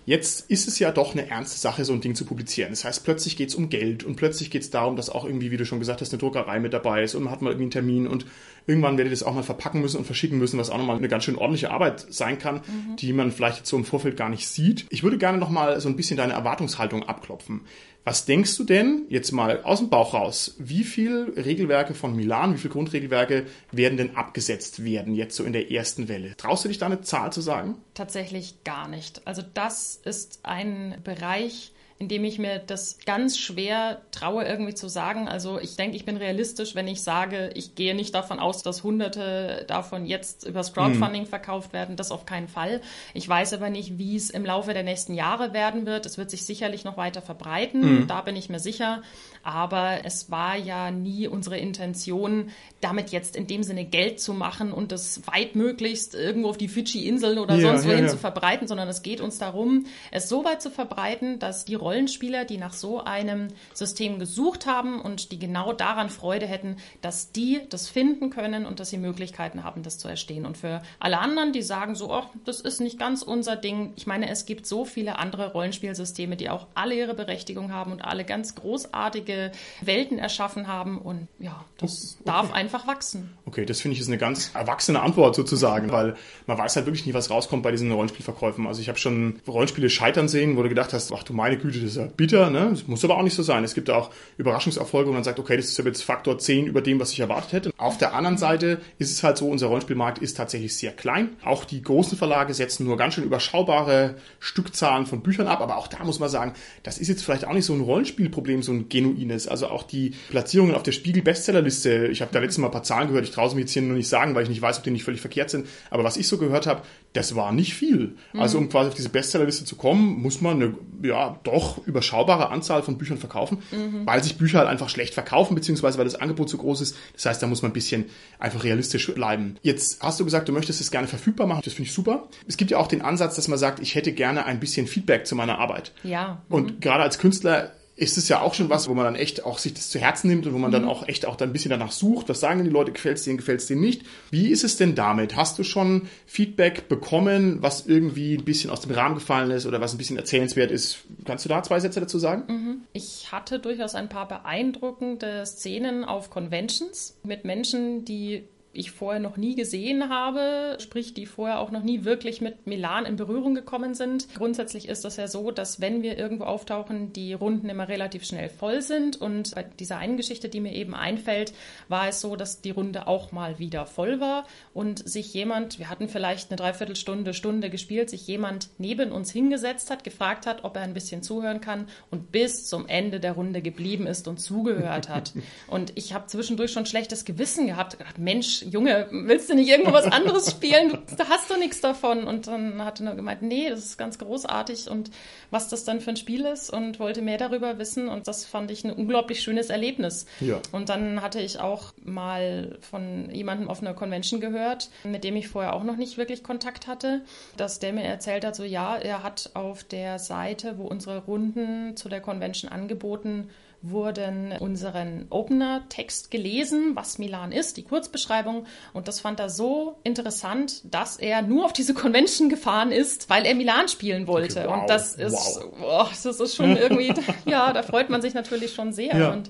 [0.07, 2.69] Jetzt ist es ja doch eine ernste Sache, so ein Ding zu publizieren.
[2.69, 5.51] Das heißt, plötzlich geht es um Geld und plötzlich geht es darum, dass auch irgendwie,
[5.51, 7.63] wie du schon gesagt hast, eine Druckerei mit dabei ist und man hat mal irgendwie
[7.63, 8.25] einen Termin und
[8.67, 11.07] irgendwann werdet ihr das auch mal verpacken müssen und verschicken müssen, was auch nochmal eine
[11.07, 12.97] ganz schön ordentliche Arbeit sein kann, mhm.
[12.97, 14.85] die man vielleicht jetzt so im Vorfeld gar nicht sieht.
[14.89, 17.61] Ich würde gerne nochmal so ein bisschen deine Erwartungshaltung abklopfen.
[18.03, 22.53] Was denkst du denn, jetzt mal aus dem Bauch raus, wie viel Regelwerke von Milan,
[22.53, 26.37] wie viele Grundregelwerke werden denn abgesetzt werden, jetzt so in der ersten Welle?
[26.37, 27.75] Traust du dich da eine Zahl zu sagen?
[27.95, 29.27] Tatsächlich gar nicht.
[29.27, 35.27] Also das ist ein Bereich, indem ich mir das ganz schwer traue, irgendwie zu sagen.
[35.27, 38.83] Also ich denke, ich bin realistisch, wenn ich sage, ich gehe nicht davon aus, dass
[38.83, 41.27] Hunderte davon jetzt übers Crowdfunding mhm.
[41.27, 41.95] verkauft werden.
[41.95, 42.81] Das auf keinen Fall.
[43.15, 46.05] Ich weiß aber nicht, wie es im Laufe der nächsten Jahre werden wird.
[46.05, 48.01] Es wird sich sicherlich noch weiter verbreiten.
[48.01, 48.07] Mhm.
[48.07, 49.01] Da bin ich mir sicher.
[49.43, 52.49] Aber es war ja nie unsere Intention,
[52.81, 57.39] damit jetzt in dem Sinne Geld zu machen und das weitmöglichst irgendwo auf die Fidschi-Inseln
[57.39, 58.11] oder ja, sonst wohin ja, ja.
[58.11, 62.45] zu verbreiten, sondern es geht uns darum, es so weit zu verbreiten, dass die Rollenspieler,
[62.45, 67.61] die nach so einem System gesucht haben und die genau daran Freude hätten, dass die
[67.69, 70.45] das finden können und dass sie Möglichkeiten haben, das zu erstehen.
[70.45, 73.93] Und für alle anderen, die sagen so, oh, das ist nicht ganz unser Ding.
[73.95, 78.03] Ich meine, es gibt so viele andere Rollenspielsysteme, die auch alle ihre Berechtigung haben und
[78.03, 79.36] alle ganz großartige
[79.81, 80.97] Welten erschaffen haben.
[80.97, 82.23] Und ja, das okay.
[82.25, 83.33] darf einfach wachsen.
[83.45, 87.05] Okay, das finde ich ist eine ganz erwachsene Antwort sozusagen, weil man weiß halt wirklich
[87.05, 88.67] nie, was rauskommt bei diesen Rollenspielverkäufen.
[88.67, 91.79] Also ich habe schon Rollenspiele scheitern sehen, wo du gedacht hast, ach du meine Güte,
[91.79, 92.67] das ist ja bitter, ne?
[92.71, 93.63] Das muss aber auch nicht so sein.
[93.63, 96.99] Es gibt auch Überraschungserfolge, wo man sagt, okay, das ist jetzt Faktor 10 über dem,
[96.99, 97.71] was ich erwartet hätte.
[97.77, 101.29] Auf der anderen Seite ist es halt so, unser Rollenspielmarkt ist tatsächlich sehr klein.
[101.43, 105.87] Auch die großen Verlage setzen nur ganz schön überschaubare Stückzahlen von Büchern ab, aber auch
[105.87, 108.89] da muss man sagen, das ist jetzt vielleicht auch nicht so ein Rollenspielproblem, so ein
[109.17, 109.47] genuines.
[109.47, 113.07] Also auch die Platzierungen auf der Spiegel-Bestsellerliste, ich habe da letztes Mal ein paar Zahlen
[113.07, 114.83] gehört, ich traue es mir jetzt hier nur nicht sagen, weil ich nicht weiß, ob
[114.83, 116.81] die nicht völlig verkehrt sind, aber was ich so gehört habe,
[117.13, 118.15] das war nicht viel.
[118.33, 122.83] Also um quasi auf diese Bestsellerliste zu kommen, muss man eine, ja, doch überschaubare Anzahl
[122.83, 124.05] von Büchern verkaufen, mhm.
[124.05, 126.95] weil sich Bücher halt einfach schlecht verkaufen, beziehungsweise weil das Angebot zu groß ist.
[127.13, 128.05] Das heißt, da muss man ein bisschen
[128.39, 129.55] einfach realistisch bleiben.
[129.63, 131.61] Jetzt hast du gesagt, du möchtest es gerne verfügbar machen.
[131.65, 132.27] Das finde ich super.
[132.47, 135.25] Es gibt ja auch den Ansatz, dass man sagt, ich hätte gerne ein bisschen Feedback
[135.25, 135.93] zu meiner Arbeit.
[136.03, 136.43] Ja.
[136.49, 136.55] Mhm.
[136.55, 139.57] Und gerade als Künstler ist es ja auch schon was, wo man dann echt auch
[139.57, 140.73] sich das zu Herzen nimmt und wo man mhm.
[140.73, 142.29] dann auch echt auch dann ein bisschen danach sucht.
[142.29, 142.91] Was sagen denn die Leute?
[142.91, 144.03] Gefällt es denen, gefällt es denen nicht?
[144.29, 145.35] Wie ist es denn damit?
[145.35, 149.81] Hast du schon Feedback bekommen, was irgendwie ein bisschen aus dem Rahmen gefallen ist oder
[149.81, 150.99] was ein bisschen erzählenswert ist?
[151.25, 152.43] Kannst du da zwei Sätze dazu sagen?
[152.47, 152.81] Mhm.
[152.93, 158.47] Ich hatte durchaus ein paar beeindruckende Szenen auf Conventions mit Menschen, die
[158.77, 163.05] ich vorher noch nie gesehen habe, sprich die vorher auch noch nie wirklich mit Milan
[163.05, 164.27] in Berührung gekommen sind.
[164.35, 168.49] Grundsätzlich ist das ja so, dass wenn wir irgendwo auftauchen, die Runden immer relativ schnell
[168.49, 171.53] voll sind und bei dieser einen Geschichte, die mir eben einfällt,
[171.87, 175.89] war es so, dass die Runde auch mal wieder voll war und sich jemand, wir
[175.89, 180.75] hatten vielleicht eine Dreiviertelstunde, Stunde gespielt, sich jemand neben uns hingesetzt hat, gefragt hat, ob
[180.75, 185.09] er ein bisschen zuhören kann und bis zum Ende der Runde geblieben ist und zugehört
[185.09, 185.33] hat.
[185.67, 189.93] und ich habe zwischendurch schon schlechtes Gewissen gehabt, gedacht, Mensch, Junge, willst du nicht irgendwo
[189.93, 190.97] was anderes spielen?
[191.17, 192.25] Da hast du nichts davon.
[192.25, 195.09] Und dann hat er nur gemeint, nee, das ist ganz großartig und
[195.51, 198.09] was das dann für ein Spiel ist und wollte mehr darüber wissen.
[198.09, 200.25] Und das fand ich ein unglaublich schönes Erlebnis.
[200.39, 200.59] Ja.
[200.71, 205.47] Und dann hatte ich auch mal von jemandem auf einer Convention gehört, mit dem ich
[205.47, 207.21] vorher auch noch nicht wirklich Kontakt hatte,
[207.55, 211.95] dass der mir erzählt hat, so ja, er hat auf der Seite, wo unsere Runden
[211.95, 213.49] zu der Convention angeboten
[213.81, 218.65] wurden unseren Opener-Text gelesen, was Milan ist, die Kurzbeschreibung.
[218.93, 223.45] Und das fand er so interessant, dass er nur auf diese Convention gefahren ist, weil
[223.45, 224.61] er Milan spielen wollte.
[224.61, 226.07] Okay, wow, und das ist, wow.
[226.07, 227.13] oh, das ist schon irgendwie,
[227.45, 229.15] ja, da freut man sich natürlich schon sehr.
[229.15, 229.31] Ja.
[229.31, 229.49] Und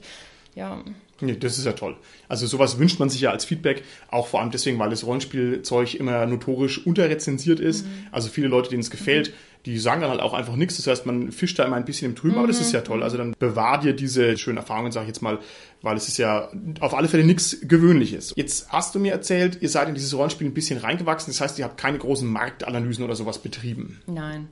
[0.56, 0.82] ja.
[1.21, 1.95] Nee, das ist ja toll.
[2.27, 5.95] Also sowas wünscht man sich ja als Feedback, auch vor allem deswegen, weil das Rollenspielzeug
[5.95, 7.86] immer notorisch unterrezensiert ist.
[7.86, 7.91] Mhm.
[8.12, 9.34] Also viele Leute, denen es gefällt, mhm.
[9.65, 10.77] die sagen dann halt auch einfach nichts.
[10.77, 12.39] Das heißt, man fischt da immer ein bisschen im Trüben, mhm.
[12.39, 13.01] aber das ist ja toll.
[13.01, 15.39] Also dann bewahr dir diese schönen Erfahrungen, sage ich jetzt mal,
[15.82, 18.34] weil es ist ja auf alle Fälle nichts Gewöhnliches.
[18.36, 21.32] Jetzt hast du mir erzählt, ihr seid in dieses Rollenspiel ein bisschen reingewachsen.
[21.32, 24.01] Das heißt, ihr habt keine großen Marktanalysen oder sowas betrieben.
[24.06, 24.47] Nein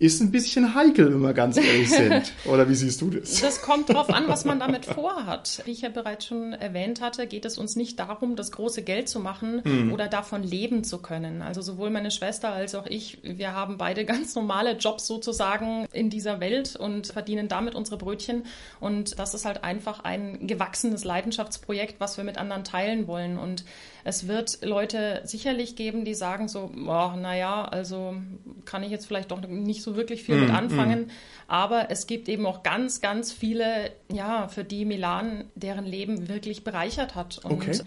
[0.00, 2.32] ist ein bisschen heikel, wenn wir ganz ehrlich sind.
[2.46, 3.42] Oder wie siehst du das?
[3.42, 5.60] Das kommt darauf an, was man damit vorhat.
[5.66, 9.10] Wie ich ja bereits schon erwähnt hatte, geht es uns nicht darum, das große Geld
[9.10, 9.92] zu machen mhm.
[9.92, 11.42] oder davon leben zu können.
[11.42, 16.08] Also sowohl meine Schwester als auch ich, wir haben beide ganz normale Jobs sozusagen in
[16.08, 18.44] dieser Welt und verdienen damit unsere Brötchen.
[18.80, 23.36] Und das ist halt einfach ein gewachsenes Leidenschaftsprojekt, was wir mit anderen teilen wollen.
[23.38, 23.64] Und
[24.04, 28.16] es wird Leute sicherlich geben, die sagen so, oh, naja, also
[28.64, 31.06] kann ich jetzt vielleicht doch nicht so wirklich viel mm, mit anfangen.
[31.06, 31.10] Mm.
[31.48, 36.64] Aber es gibt eben auch ganz, ganz viele, ja, für die Milan deren Leben wirklich
[36.64, 37.38] bereichert hat.
[37.44, 37.80] Und okay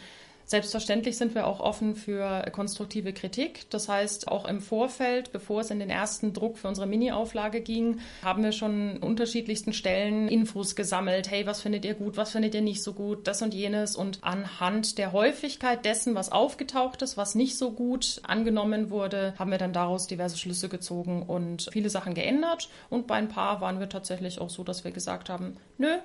[0.54, 3.68] Selbstverständlich sind wir auch offen für konstruktive Kritik.
[3.72, 8.02] Das heißt, auch im Vorfeld, bevor es in den ersten Druck für unsere Mini-Auflage ging,
[8.24, 11.32] haben wir schon unterschiedlichsten Stellen Infos gesammelt.
[11.32, 12.18] Hey, was findet ihr gut?
[12.18, 13.26] Was findet ihr nicht so gut?
[13.26, 13.96] Das und jenes.
[13.96, 19.50] Und anhand der Häufigkeit dessen, was aufgetaucht ist, was nicht so gut angenommen wurde, haben
[19.50, 22.70] wir dann daraus diverse Schlüsse gezogen und viele Sachen geändert.
[22.92, 25.98] Und bei ein paar waren wir tatsächlich auch so, dass wir gesagt haben, nö,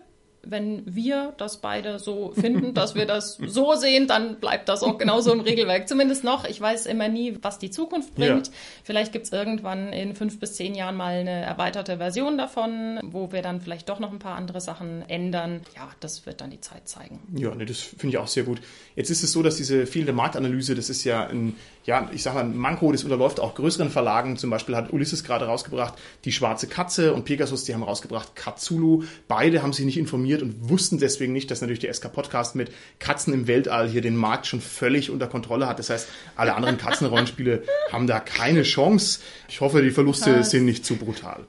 [0.42, 4.98] wenn wir das beide so finden, dass wir das so sehen, dann bleibt das auch
[4.98, 5.88] genauso im Regelwerk.
[5.88, 6.44] Zumindest noch.
[6.44, 8.46] Ich weiß immer nie, was die Zukunft bringt.
[8.46, 8.53] Ja.
[8.85, 13.33] Vielleicht gibt es irgendwann in fünf bis zehn Jahren mal eine erweiterte Version davon, wo
[13.33, 15.61] wir dann vielleicht doch noch ein paar andere Sachen ändern.
[15.77, 17.20] Ja, das wird dann die Zeit zeigen.
[17.37, 18.61] Ja, nee, das finde ich auch sehr gut.
[18.96, 21.57] Jetzt ist es so, dass diese fehlende Marktanalyse, das ist ja ein
[21.88, 24.37] ja, ich sage mal, ein Manko, das unterläuft auch größeren Verlagen.
[24.37, 25.94] Zum Beispiel hat Ulysses gerade rausgebracht,
[26.27, 29.05] Die Schwarze Katze und Pegasus, die haben rausgebracht, Katzulu.
[29.27, 32.70] Beide haben sich nicht informiert und wussten deswegen nicht, dass natürlich der SK Podcast mit
[32.98, 35.79] Katzen im Weltall hier den Markt schon völlig unter Kontrolle hat.
[35.79, 39.20] Das heißt, alle anderen Katzenrollenspiele haben da keine Chance.
[39.48, 41.46] Ich hoffe, die Verluste sind nicht zu brutal.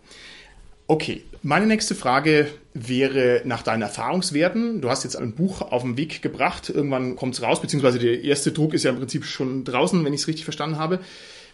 [0.88, 4.82] Okay, meine nächste Frage wäre nach deinen Erfahrungswerten.
[4.82, 8.24] Du hast jetzt ein Buch auf den Weg gebracht, irgendwann kommt es raus, beziehungsweise der
[8.24, 11.00] erste Druck ist ja im Prinzip schon draußen, wenn ich es richtig verstanden habe.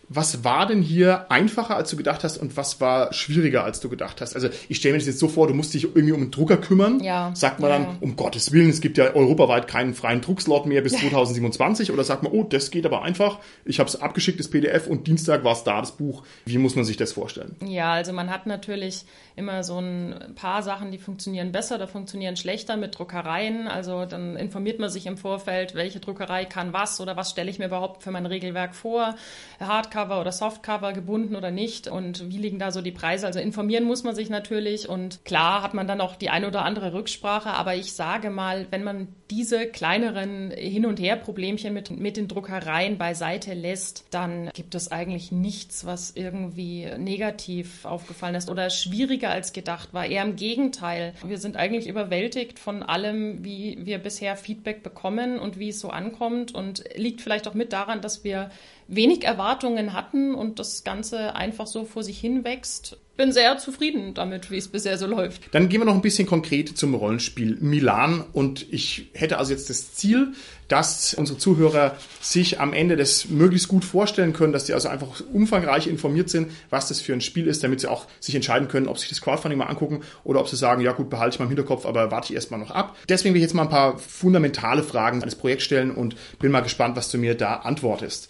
[0.07, 3.89] Was war denn hier einfacher, als du gedacht hast und was war schwieriger, als du
[3.89, 4.35] gedacht hast?
[4.35, 6.57] Also ich stelle mir das jetzt so vor, du musst dich irgendwie um einen Drucker
[6.57, 6.99] kümmern.
[7.01, 7.31] Ja.
[7.33, 7.79] Sagt man ja.
[7.79, 10.99] dann, um Gottes Willen, es gibt ja europaweit keinen freien Druckslot mehr bis ja.
[10.99, 13.39] 2027 oder sagt man, oh, das geht aber einfach.
[13.65, 16.23] Ich habe es abgeschickt, das PDF und Dienstag war es da, das Buch.
[16.45, 17.55] Wie muss man sich das vorstellen?
[17.65, 22.37] Ja, also man hat natürlich immer so ein paar Sachen, die funktionieren besser, da funktionieren
[22.37, 23.67] schlechter mit Druckereien.
[23.67, 27.57] Also dann informiert man sich im Vorfeld, welche Druckerei kann was oder was stelle ich
[27.57, 29.15] mir überhaupt für mein Regelwerk vor.
[29.59, 33.25] Hardcover Hardcover oder Softcover gebunden oder nicht und wie liegen da so die Preise.
[33.25, 36.63] Also informieren muss man sich natürlich und klar hat man dann auch die eine oder
[36.63, 42.17] andere Rücksprache, aber ich sage mal, wenn man diese kleineren Hin- und Her-Problemchen mit, mit
[42.17, 48.69] den Druckereien beiseite lässt, dann gibt es eigentlich nichts, was irgendwie negativ aufgefallen ist oder
[48.69, 50.05] schwieriger als gedacht war.
[50.05, 51.13] Eher im Gegenteil.
[51.23, 55.89] Wir sind eigentlich überwältigt von allem, wie wir bisher Feedback bekommen und wie es so
[55.89, 58.51] ankommt und liegt vielleicht auch mit daran, dass wir
[58.88, 62.98] wenig Erwartungen hatten und das Ganze einfach so vor sich hin wächst.
[63.17, 65.43] Bin sehr zufrieden damit, wie es bisher so läuft.
[65.54, 69.69] Dann gehen wir noch ein bisschen konkret zum Rollenspiel Milan und ich hätte also jetzt
[69.69, 70.34] das Ziel,
[70.67, 75.21] dass unsere Zuhörer sich am Ende das möglichst gut vorstellen können, dass die also einfach
[75.32, 78.89] umfangreich informiert sind, was das für ein Spiel ist, damit sie auch sich entscheiden können,
[78.89, 81.45] ob sie das Crowdfunding mal angucken oder ob sie sagen, ja gut, behalte ich mal
[81.45, 82.98] im Hinterkopf, aber warte ich erstmal noch ab.
[83.08, 86.52] Deswegen will ich jetzt mal ein paar fundamentale Fragen an das Projekt stellen und bin
[86.52, 88.30] mal gespannt, was du mir da antwortest.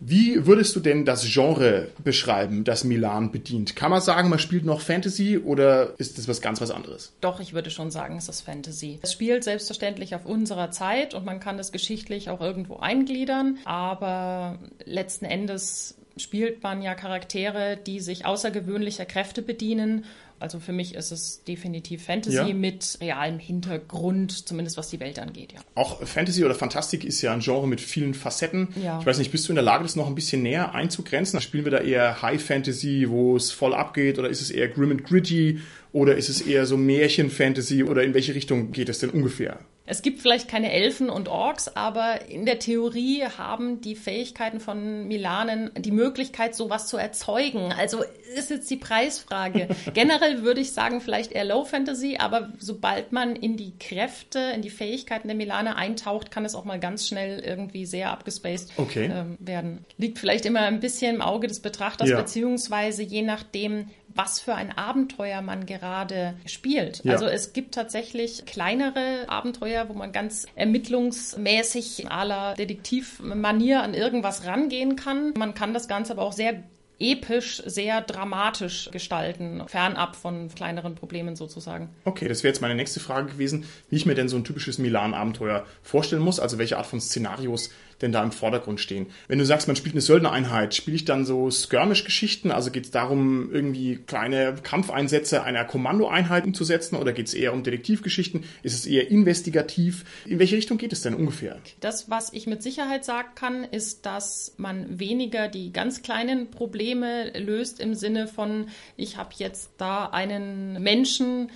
[0.00, 3.76] Wie würdest du denn das Genre beschreiben, das Milan bedient?
[3.76, 7.12] Kann man sagen, man spielt noch Fantasy oder ist das was ganz was anderes?
[7.20, 8.98] Doch, ich würde schon sagen, es ist Fantasy.
[9.02, 14.58] Es spielt selbstverständlich auf unserer Zeit und man kann das geschichtlich auch irgendwo eingliedern, aber
[14.84, 20.04] letzten Endes spielt man ja Charaktere, die sich außergewöhnlicher Kräfte bedienen
[20.44, 22.52] also für mich ist es definitiv Fantasy ja.
[22.52, 25.60] mit realem Hintergrund, zumindest was die Welt angeht, ja.
[25.74, 28.68] Auch Fantasy oder Fantastik ist ja ein Genre mit vielen Facetten.
[28.82, 29.00] Ja.
[29.00, 31.40] Ich weiß nicht, bist du in der Lage, das noch ein bisschen näher einzugrenzen?
[31.40, 34.90] Spielen wir da eher High Fantasy, wo es voll abgeht, oder ist es eher Grim
[34.90, 35.60] and Gritty,
[35.94, 39.60] oder ist es eher so Märchen-Fantasy, oder in welche Richtung geht es denn ungefähr?
[39.86, 45.06] Es gibt vielleicht keine Elfen und Orks, aber in der Theorie haben die Fähigkeiten von
[45.06, 47.70] Milanen die Möglichkeit, sowas zu erzeugen.
[47.70, 48.02] Also
[48.34, 49.68] ist jetzt die Preisfrage.
[49.94, 54.62] Generell würde ich sagen, vielleicht eher Low Fantasy, aber sobald man in die Kräfte, in
[54.62, 59.10] die Fähigkeiten der Milane eintaucht, kann es auch mal ganz schnell irgendwie sehr abgespaced okay.
[59.12, 59.84] ähm, werden.
[59.98, 62.18] Liegt vielleicht immer ein bisschen im Auge des Betrachters, ja.
[62.18, 67.04] beziehungsweise je nachdem, was für ein Abenteuer man gerade spielt.
[67.04, 67.12] Ja.
[67.12, 74.96] Also es gibt tatsächlich kleinere Abenteuer, wo man ganz ermittlungsmäßig aller Detektivmanier an irgendwas rangehen
[74.96, 75.32] kann.
[75.36, 76.62] Man kann das Ganze aber auch sehr
[76.98, 81.88] episch, sehr dramatisch gestalten, fernab von kleineren Problemen sozusagen.
[82.04, 84.78] Okay, das wäre jetzt meine nächste Frage gewesen, wie ich mir denn so ein typisches
[84.78, 87.70] Milan-Abenteuer vorstellen muss, also welche Art von Szenarios
[88.02, 89.06] denn da im Vordergrund stehen.
[89.28, 92.50] Wenn du sagst, man spielt eine Söldnereinheit, spiele ich dann so Skirmish-Geschichten?
[92.50, 97.62] Also geht es darum, irgendwie kleine Kampfeinsätze einer Kommandoeinheit umzusetzen oder geht es eher um
[97.62, 98.44] Detektivgeschichten?
[98.62, 100.04] Ist es eher investigativ?
[100.26, 101.58] In welche Richtung geht es denn ungefähr?
[101.80, 107.30] Das, was ich mit Sicherheit sagen kann, ist, dass man weniger die ganz kleinen Probleme
[107.38, 111.50] löst im Sinne von, ich habe jetzt da einen Menschen,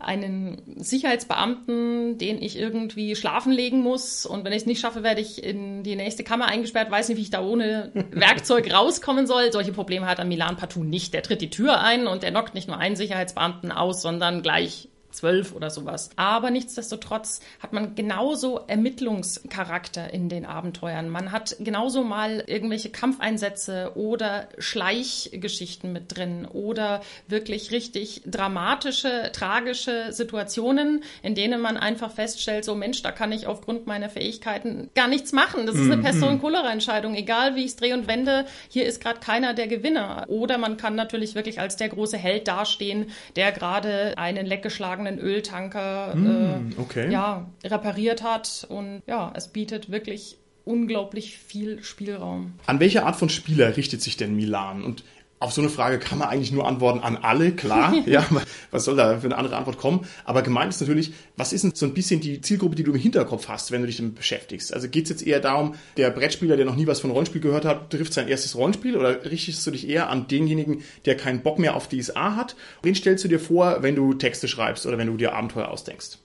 [0.00, 4.26] einen Sicherheitsbeamten, den ich irgendwie schlafen legen muss.
[4.26, 7.18] Und wenn ich es nicht schaffe, werde ich in die nächste Kammer eingesperrt, weiß nicht,
[7.18, 9.52] wie ich da ohne Werkzeug rauskommen soll.
[9.52, 11.14] Solche Probleme hat er Milan partout nicht.
[11.14, 14.89] Der tritt die Tür ein und der knockt nicht nur einen Sicherheitsbeamten aus, sondern gleich
[15.10, 16.10] zwölf oder sowas.
[16.16, 21.08] Aber nichtsdestotrotz hat man genauso Ermittlungscharakter in den Abenteuern.
[21.08, 30.12] Man hat genauso mal irgendwelche Kampfeinsätze oder Schleichgeschichten mit drin oder wirklich richtig dramatische, tragische
[30.12, 35.08] Situationen, in denen man einfach feststellt, so Mensch, da kann ich aufgrund meiner Fähigkeiten gar
[35.08, 35.66] nichts machen.
[35.66, 36.02] Das ist eine mhm.
[36.02, 37.14] Pest- und Cholera-Entscheidung.
[37.14, 40.24] Egal wie ich es drehe und wende, hier ist gerade keiner der Gewinner.
[40.28, 46.14] Oder man kann natürlich wirklich als der große Held dastehen, der gerade einen leckgeschlagenen Öltanker
[46.14, 47.10] mm, okay.
[47.10, 48.66] ja, repariert hat.
[48.68, 52.54] Und ja, es bietet wirklich unglaublich viel Spielraum.
[52.66, 54.82] An welche Art von Spieler richtet sich denn Milan?
[54.82, 55.04] Und
[55.40, 57.94] auf so eine Frage kann man eigentlich nur antworten an alle, klar.
[58.06, 58.24] ja,
[58.70, 60.06] was soll da für eine andere Antwort kommen?
[60.26, 62.98] Aber gemeint ist natürlich, was ist denn so ein bisschen die Zielgruppe, die du im
[62.98, 64.74] Hinterkopf hast, wenn du dich damit beschäftigst?
[64.74, 67.64] Also geht es jetzt eher darum, der Brettspieler, der noch nie was von Rollenspiel gehört
[67.64, 71.58] hat, trifft sein erstes Rollenspiel oder richtest du dich eher an denjenigen, der keinen Bock
[71.58, 72.54] mehr auf DSA hat?
[72.82, 76.18] Wen stellst du dir vor, wenn du Texte schreibst oder wenn du dir Abenteuer ausdenkst?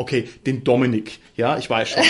[0.00, 1.18] Okay, den Dominik.
[1.36, 2.02] Ja, ich weiß schon.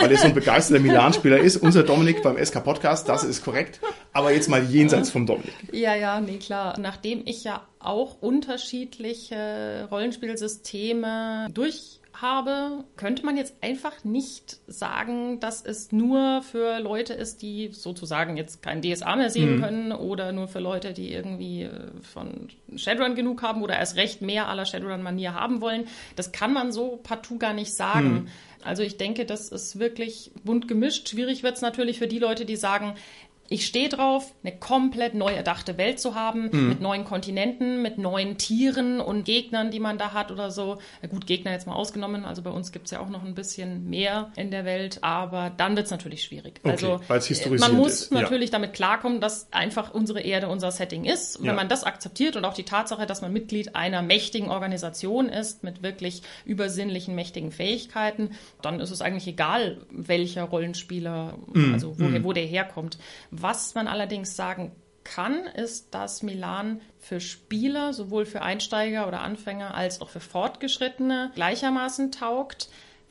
[0.00, 1.58] Weil er so ein begeisterter Milan-Spieler ist.
[1.58, 3.78] Unser Dominik beim SK Podcast, das ist korrekt.
[4.12, 5.54] Aber jetzt mal jenseits vom Dominik.
[5.70, 6.76] Ja, ja, nee, klar.
[6.80, 15.64] Nachdem ich ja auch unterschiedliche Rollenspielsysteme durch habe, könnte man jetzt einfach nicht sagen, dass
[15.64, 19.62] es nur für Leute ist, die sozusagen jetzt kein DSA mehr sehen mhm.
[19.62, 24.22] können oder nur für Leute, die irgendwie äh, von Shadowrun genug haben oder erst recht
[24.22, 25.86] mehr aller Shadowrun-Manier haben wollen.
[26.16, 28.12] Das kann man so partout gar nicht sagen.
[28.12, 28.28] Mhm.
[28.64, 31.08] Also ich denke, das ist wirklich bunt gemischt.
[31.08, 32.94] Schwierig wird es natürlich für die Leute, die sagen,
[33.50, 36.68] ich stehe drauf, eine komplett neu erdachte Welt zu haben, mhm.
[36.68, 40.78] mit neuen Kontinenten, mit neuen Tieren und Gegnern, die man da hat oder so.
[41.00, 43.88] Na gut, Gegner jetzt mal ausgenommen, also bei uns gibt's ja auch noch ein bisschen
[43.88, 46.60] mehr in der Welt, aber dann wird's natürlich schwierig.
[46.62, 47.00] Okay, also
[47.58, 48.12] man muss ist.
[48.12, 48.58] natürlich ja.
[48.58, 51.36] damit klarkommen, dass einfach unsere Erde unser Setting ist.
[51.36, 51.50] Und ja.
[51.50, 55.64] wenn man das akzeptiert und auch die Tatsache, dass man Mitglied einer mächtigen Organisation ist,
[55.64, 61.72] mit wirklich übersinnlichen, mächtigen Fähigkeiten, dann ist es eigentlich egal, welcher Rollenspieler, mhm.
[61.72, 62.24] also woher, mhm.
[62.24, 62.98] wo der herkommt
[63.40, 64.72] was man allerdings sagen
[65.04, 71.32] kann, ist, dass Milan für Spieler, sowohl für Einsteiger oder Anfänger als auch für Fortgeschrittene
[71.34, 72.68] gleichermaßen taugt.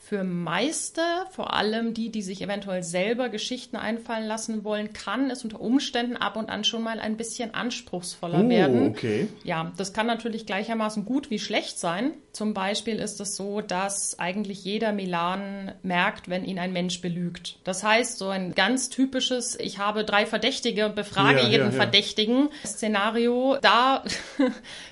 [0.08, 5.44] Für Meister, vor allem die, die sich eventuell selber Geschichten einfallen lassen wollen, kann es
[5.44, 8.88] unter Umständen ab und an schon mal ein bisschen anspruchsvoller oh, werden.
[8.88, 9.28] Okay.
[9.44, 12.14] Ja, das kann natürlich gleichermaßen gut wie schlecht sein.
[12.32, 17.58] Zum Beispiel ist es so, dass eigentlich jeder Milan merkt, wenn ihn ein Mensch belügt.
[17.66, 21.72] Das heißt, so ein ganz typisches, ich habe drei Verdächtige und befrage ja, jeden ja,
[21.72, 21.76] ja.
[21.76, 24.04] Verdächtigen Szenario, da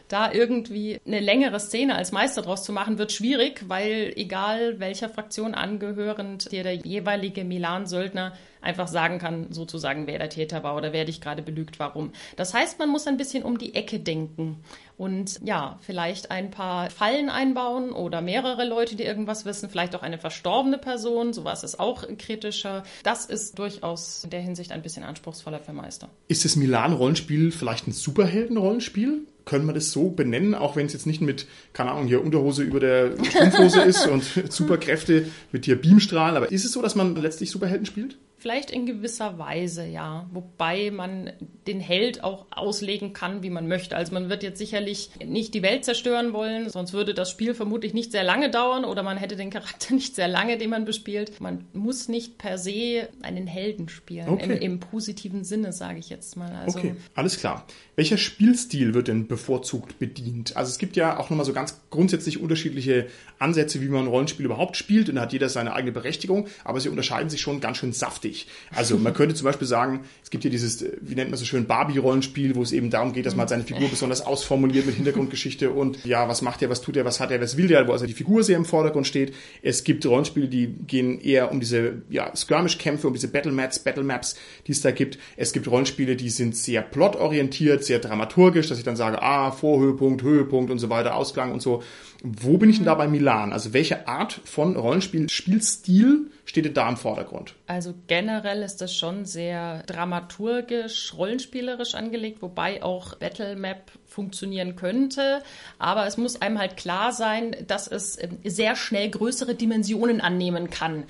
[0.07, 5.04] da irgendwie eine längere Szene als Meister draus zu machen, wird schwierig, weil egal welcher
[5.09, 10.91] Fraktion angehörend dir der jeweilige Milan-Söldner einfach sagen kann, sozusagen, wer der Täter war oder
[10.91, 12.11] wer dich gerade belügt, warum.
[12.35, 14.63] Das heißt, man muss ein bisschen um die Ecke denken
[14.97, 20.01] und ja, vielleicht ein paar Fallen einbauen oder mehrere Leute, die irgendwas wissen, vielleicht auch
[20.01, 22.83] eine verstorbene Person, sowas ist auch kritischer.
[23.03, 26.09] Das ist durchaus in der Hinsicht ein bisschen anspruchsvoller für Meister.
[26.27, 29.27] Ist das Milan-Rollenspiel vielleicht ein Superhelden-Rollenspiel?
[29.45, 32.63] Können wir das so benennen, auch wenn es jetzt nicht mit, keine Ahnung, hier Unterhose
[32.63, 37.15] über der Strumpfhose ist und Superkräfte mit hier Beamstrahlen, aber ist es so, dass man
[37.15, 38.17] letztlich Superhelden spielt?
[38.45, 40.29] Vielleicht in gewisser Weise, ja.
[40.31, 41.31] Wobei man
[41.65, 43.95] den Held auch auslegen kann, wie man möchte.
[43.95, 47.95] Also man wird jetzt sicherlich nicht die Welt zerstören wollen, sonst würde das Spiel vermutlich
[47.95, 51.41] nicht sehr lange dauern oder man hätte den Charakter nicht sehr lange, den man bespielt.
[51.41, 54.57] Man muss nicht per se einen Helden spielen, okay.
[54.57, 56.53] im, im, positiven Sinne, sage ich jetzt mal.
[56.53, 57.65] Also, okay, alles klar.
[57.95, 60.55] Welcher Spielstil wird denn bevorzugt bedient?
[60.55, 63.07] Also es gibt ja auch nochmal so ganz grundsätzlich unterschiedliche
[63.39, 66.79] Ansätze, wie man ein Rollenspiel überhaupt spielt und da hat jeder seine eigene Berechtigung, aber
[66.79, 68.47] sie unterscheiden sich schon ganz schön saftig wichtig.
[68.73, 71.65] Also man könnte zum Beispiel sagen, es gibt hier dieses, wie nennt man so schön,
[71.65, 76.05] Barbie-Rollenspiel, wo es eben darum geht, dass man seine Figur besonders ausformuliert mit Hintergrundgeschichte und
[76.05, 78.05] ja, was macht er, was tut er, was hat er, was will der, wo also
[78.05, 79.33] die Figur sehr im Vordergrund steht.
[79.61, 84.35] Es gibt Rollenspiele, die gehen eher um diese ja, Skirmish-Kämpfe, um diese Battle-Maps, Battle-Maps,
[84.67, 85.17] die es da gibt.
[85.37, 90.23] Es gibt Rollenspiele, die sind sehr plotorientiert, sehr dramaturgisch, dass ich dann sage, ah, Vorhöhepunkt,
[90.23, 91.83] Höhepunkt und so weiter, Ausklang und so.
[92.27, 93.53] Wo bin ich denn da bei Milan?
[93.53, 97.53] Also welche Art von Rollenspiel, Spielstil steht da im Vordergrund?
[97.67, 105.43] Also generell ist das schon sehr dramaturgisch, rollenspielerisch angelegt, wobei auch Battlemap funktionieren könnte.
[105.77, 110.69] Aber es muss einem halt klar sein, dass es ähm, sehr schnell größere Dimensionen annehmen
[110.71, 111.03] kann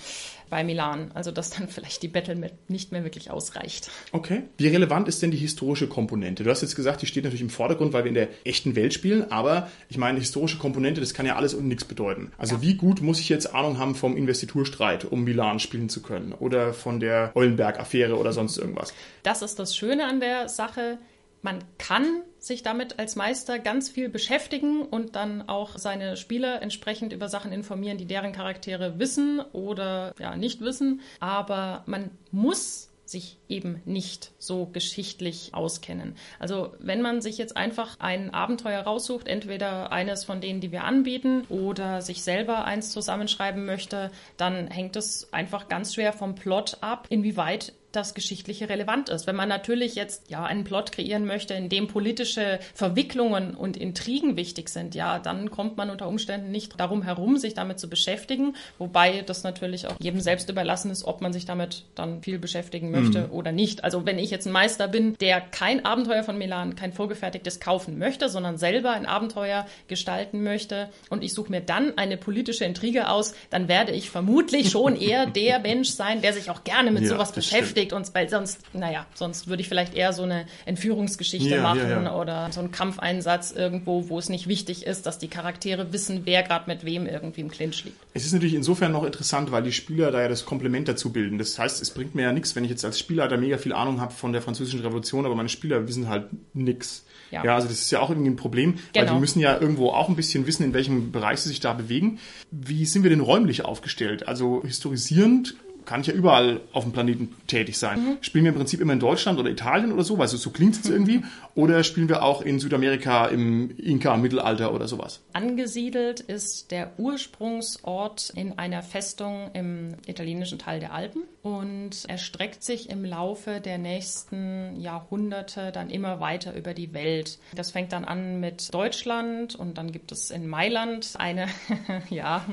[0.50, 1.12] bei Milan.
[1.14, 3.90] Also dass dann vielleicht die Battle nicht mehr wirklich ausreicht.
[4.12, 4.44] Okay.
[4.58, 6.44] Wie relevant ist denn die historische Komponente?
[6.44, 8.94] Du hast jetzt gesagt, die steht natürlich im Vordergrund, weil wir in der echten Welt
[8.94, 12.32] spielen, aber ich meine, historische Komponente, das kann ja alles und nichts bedeuten.
[12.38, 12.62] Also ja.
[12.62, 16.34] wie gut muss ich jetzt Ahnung haben vom Investiturstreit, um Milan spielen zu können?
[16.34, 18.94] Oder von der Eulenberg-Affäre oder sonst irgendwas?
[19.24, 20.98] Das ist das Schöne an der Sache.
[21.42, 27.12] Man kann sich damit als Meister ganz viel beschäftigen und dann auch seine Spieler entsprechend
[27.12, 31.02] über Sachen informieren, die deren Charaktere wissen oder ja nicht wissen.
[31.20, 36.16] Aber man muss sich eben nicht so geschichtlich auskennen.
[36.40, 40.84] Also wenn man sich jetzt einfach ein Abenteuer raussucht, entweder eines von denen, die wir
[40.84, 46.80] anbieten, oder sich selber eins zusammenschreiben möchte, dann hängt es einfach ganz schwer vom Plot
[46.82, 49.28] ab, inwieweit das Geschichtliche relevant ist.
[49.28, 54.36] Wenn man natürlich jetzt ja einen Plot kreieren möchte, in dem politische Verwicklungen und Intrigen
[54.36, 58.56] wichtig sind, ja, dann kommt man unter Umständen nicht darum herum, sich damit zu beschäftigen,
[58.78, 62.92] wobei das natürlich auch jedem selbst überlassen ist, ob man sich damit dann viel beschäftigen
[62.92, 63.32] möchte mhm.
[63.32, 63.84] oder nicht.
[63.84, 67.98] Also wenn ich jetzt ein Meister bin, der kein Abenteuer von Milan, kein vorgefertigtes kaufen
[67.98, 73.10] möchte, sondern selber ein Abenteuer gestalten möchte und ich suche mir dann eine politische Intrige
[73.10, 77.04] aus, dann werde ich vermutlich schon eher der Mensch sein, der sich auch gerne mit
[77.04, 80.46] ja, sowas beschäftigt bewegt uns, weil sonst, naja, sonst würde ich vielleicht eher so eine
[80.66, 82.16] Entführungsgeschichte ja, machen ja, ja.
[82.16, 86.44] oder so einen Kampfeinsatz irgendwo, wo es nicht wichtig ist, dass die Charaktere wissen, wer
[86.44, 87.98] gerade mit wem irgendwie im Clinch liegt.
[88.14, 91.38] Es ist natürlich insofern noch interessant, weil die Spieler da ja das Komplement dazu bilden.
[91.38, 93.74] Das heißt, es bringt mir ja nichts, wenn ich jetzt als Spieler da mega viel
[93.74, 97.06] Ahnung habe von der französischen Revolution, aber meine Spieler wissen halt nichts.
[97.32, 97.44] Ja.
[97.44, 98.82] ja, also das ist ja auch irgendwie ein Problem, genau.
[98.94, 99.20] weil die genau.
[99.20, 102.20] müssen ja irgendwo auch ein bisschen wissen, in welchem Bereich sie sich da bewegen.
[102.52, 104.28] Wie sind wir denn räumlich aufgestellt?
[104.28, 105.56] Also historisierend
[105.86, 108.04] kann ich ja überall auf dem Planeten tätig sein.
[108.04, 108.18] Mhm.
[108.22, 110.76] Spielen wir im Prinzip immer in Deutschland oder Italien oder so, weil so, so klingt
[110.76, 111.24] es irgendwie,
[111.56, 115.22] oder spielen wir auch in Südamerika im Inka-Mittelalter oder sowas?
[115.34, 122.90] Angesiedelt ist der Ursprungsort in einer Festung im italienischen Teil der Alpen und erstreckt sich
[122.90, 127.38] im Laufe der nächsten Jahrhunderte dann immer weiter über die Welt.
[127.54, 131.48] Das fängt dann an mit Deutschland und dann gibt es in Mailand eine,
[132.10, 132.44] ja,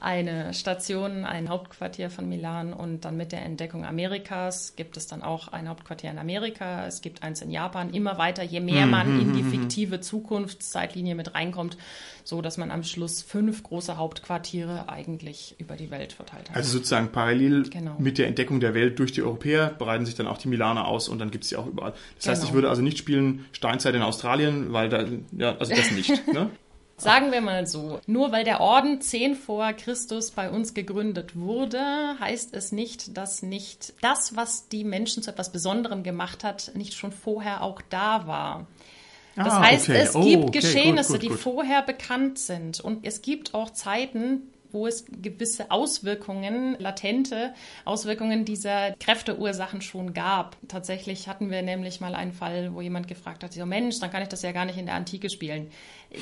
[0.00, 5.06] eine Station, ein Hauptquartier von Milan Jahren und dann mit der Entdeckung Amerikas gibt es
[5.06, 8.86] dann auch ein Hauptquartier in Amerika, es gibt eins in Japan, immer weiter, je mehr
[8.86, 9.52] mhm, man in die mhm, mhm.
[9.52, 11.76] fiktive Zukunftszeitlinie mit reinkommt,
[12.24, 16.56] so dass man am Schluss fünf große Hauptquartiere eigentlich über die Welt verteilt hat.
[16.56, 17.96] Also sozusagen parallel genau.
[17.98, 21.08] mit der Entdeckung der Welt durch die Europäer breiten sich dann auch die Milaner aus
[21.08, 21.92] und dann gibt es sie auch überall.
[22.16, 22.36] Das genau.
[22.36, 25.04] heißt, ich würde also nicht spielen Steinzeit in Australien, weil da,
[25.36, 26.26] ja, also das nicht.
[26.32, 26.50] ne?
[26.98, 31.80] Sagen wir mal so, nur weil der Orden 10 vor Christus bei uns gegründet wurde,
[32.18, 36.94] heißt es nicht, dass nicht das, was die Menschen zu etwas Besonderem gemacht hat, nicht
[36.94, 38.66] schon vorher auch da war.
[39.36, 39.98] Das ah, heißt, okay.
[39.98, 41.38] es oh, gibt okay, Geschehnisse, gut, gut, gut.
[41.38, 42.80] die vorher bekannt sind.
[42.80, 47.54] Und es gibt auch Zeiten, wo es gewisse Auswirkungen, latente
[47.84, 50.56] Auswirkungen dieser Kräfteursachen schon gab.
[50.68, 54.22] Tatsächlich hatten wir nämlich mal einen Fall, wo jemand gefragt hat, so Mensch, dann kann
[54.22, 55.70] ich das ja gar nicht in der Antike spielen.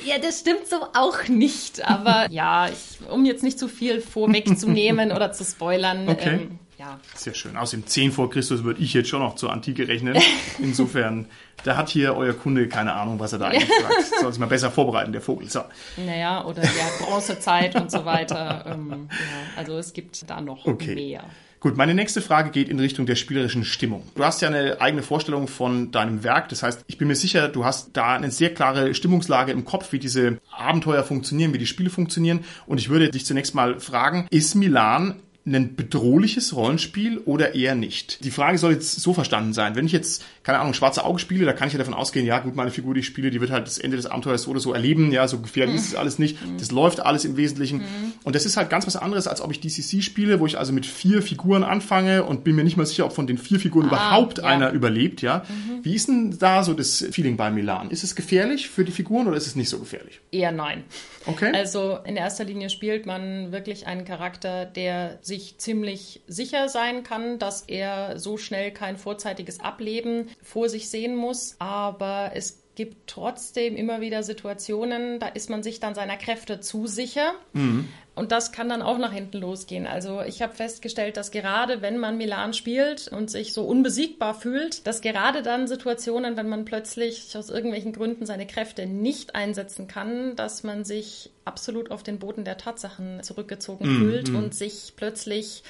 [0.05, 5.11] Ja, das stimmt so auch nicht, aber ja, ich, um jetzt nicht zu viel vorwegzunehmen
[5.11, 6.29] oder zu spoilern, okay.
[6.29, 6.99] ähm, ja.
[7.15, 7.57] Sehr schön.
[7.57, 10.15] Außerdem 10 vor Christus würde ich jetzt schon noch zur Antike rechnen.
[10.59, 11.27] Insofern,
[11.63, 14.05] da hat hier euer Kunde keine Ahnung, was er da eigentlich fragt.
[14.21, 15.49] Soll sich mal besser vorbereiten, der Vogel.
[15.49, 15.63] So.
[15.97, 18.65] Naja, oder der Bronzezeit und so weiter.
[18.67, 19.17] Ähm, ja,
[19.57, 20.93] also es gibt da noch okay.
[20.93, 21.23] mehr.
[21.59, 24.03] Gut, meine nächste Frage geht in Richtung der spielerischen Stimmung.
[24.13, 26.49] Du hast ja eine eigene Vorstellung von deinem Werk.
[26.49, 29.91] Das heißt, ich bin mir sicher, du hast da eine sehr klare Stimmungslage im Kopf,
[29.91, 32.45] wie diese Abenteuer funktionieren, wie die Spiele funktionieren.
[32.67, 35.15] Und ich würde dich zunächst mal fragen, ist Milan
[35.55, 38.23] ein bedrohliches Rollenspiel oder eher nicht?
[38.23, 39.75] Die Frage soll jetzt so verstanden sein.
[39.75, 42.39] Wenn ich jetzt, keine Ahnung, schwarze Auge spiele, da kann ich ja davon ausgehen, ja
[42.39, 44.59] gut, meine Figur, die ich spiele, die wird halt das Ende des Abenteuers so oder
[44.59, 45.11] so erleben.
[45.11, 45.79] Ja, so gefährlich mhm.
[45.79, 46.45] ist es alles nicht.
[46.45, 46.57] Mhm.
[46.57, 47.77] Das läuft alles im Wesentlichen.
[47.77, 48.13] Mhm.
[48.23, 50.73] Und das ist halt ganz was anderes, als ob ich DCC spiele, wo ich also
[50.73, 53.85] mit vier Figuren anfange und bin mir nicht mal sicher, ob von den vier Figuren
[53.85, 54.43] ah, überhaupt ja.
[54.45, 55.21] einer überlebt.
[55.21, 55.83] Ja, mhm.
[55.83, 57.89] Wie ist denn da so das Feeling bei Milan?
[57.89, 60.19] Ist es gefährlich für die Figuren oder ist es nicht so gefährlich?
[60.31, 60.83] Eher nein.
[61.27, 61.51] Okay.
[61.53, 67.37] Also in erster Linie spielt man wirklich einen Charakter, der sich ziemlich sicher sein kann,
[67.39, 71.55] dass er so schnell kein vorzeitiges Ableben vor sich sehen muss.
[71.59, 76.85] Aber es gibt trotzdem immer wieder Situationen, da ist man sich dann seiner Kräfte zu
[76.85, 77.33] sicher.
[77.53, 77.89] Mhm.
[78.13, 79.87] Und das kann dann auch nach hinten losgehen.
[79.87, 84.85] Also ich habe festgestellt, dass gerade wenn man Milan spielt und sich so unbesiegbar fühlt,
[84.85, 90.35] dass gerade dann Situationen, wenn man plötzlich aus irgendwelchen Gründen seine Kräfte nicht einsetzen kann,
[90.35, 94.35] dass man sich absolut auf den Boden der Tatsachen zurückgezogen mm, fühlt mm.
[94.35, 95.63] und sich plötzlich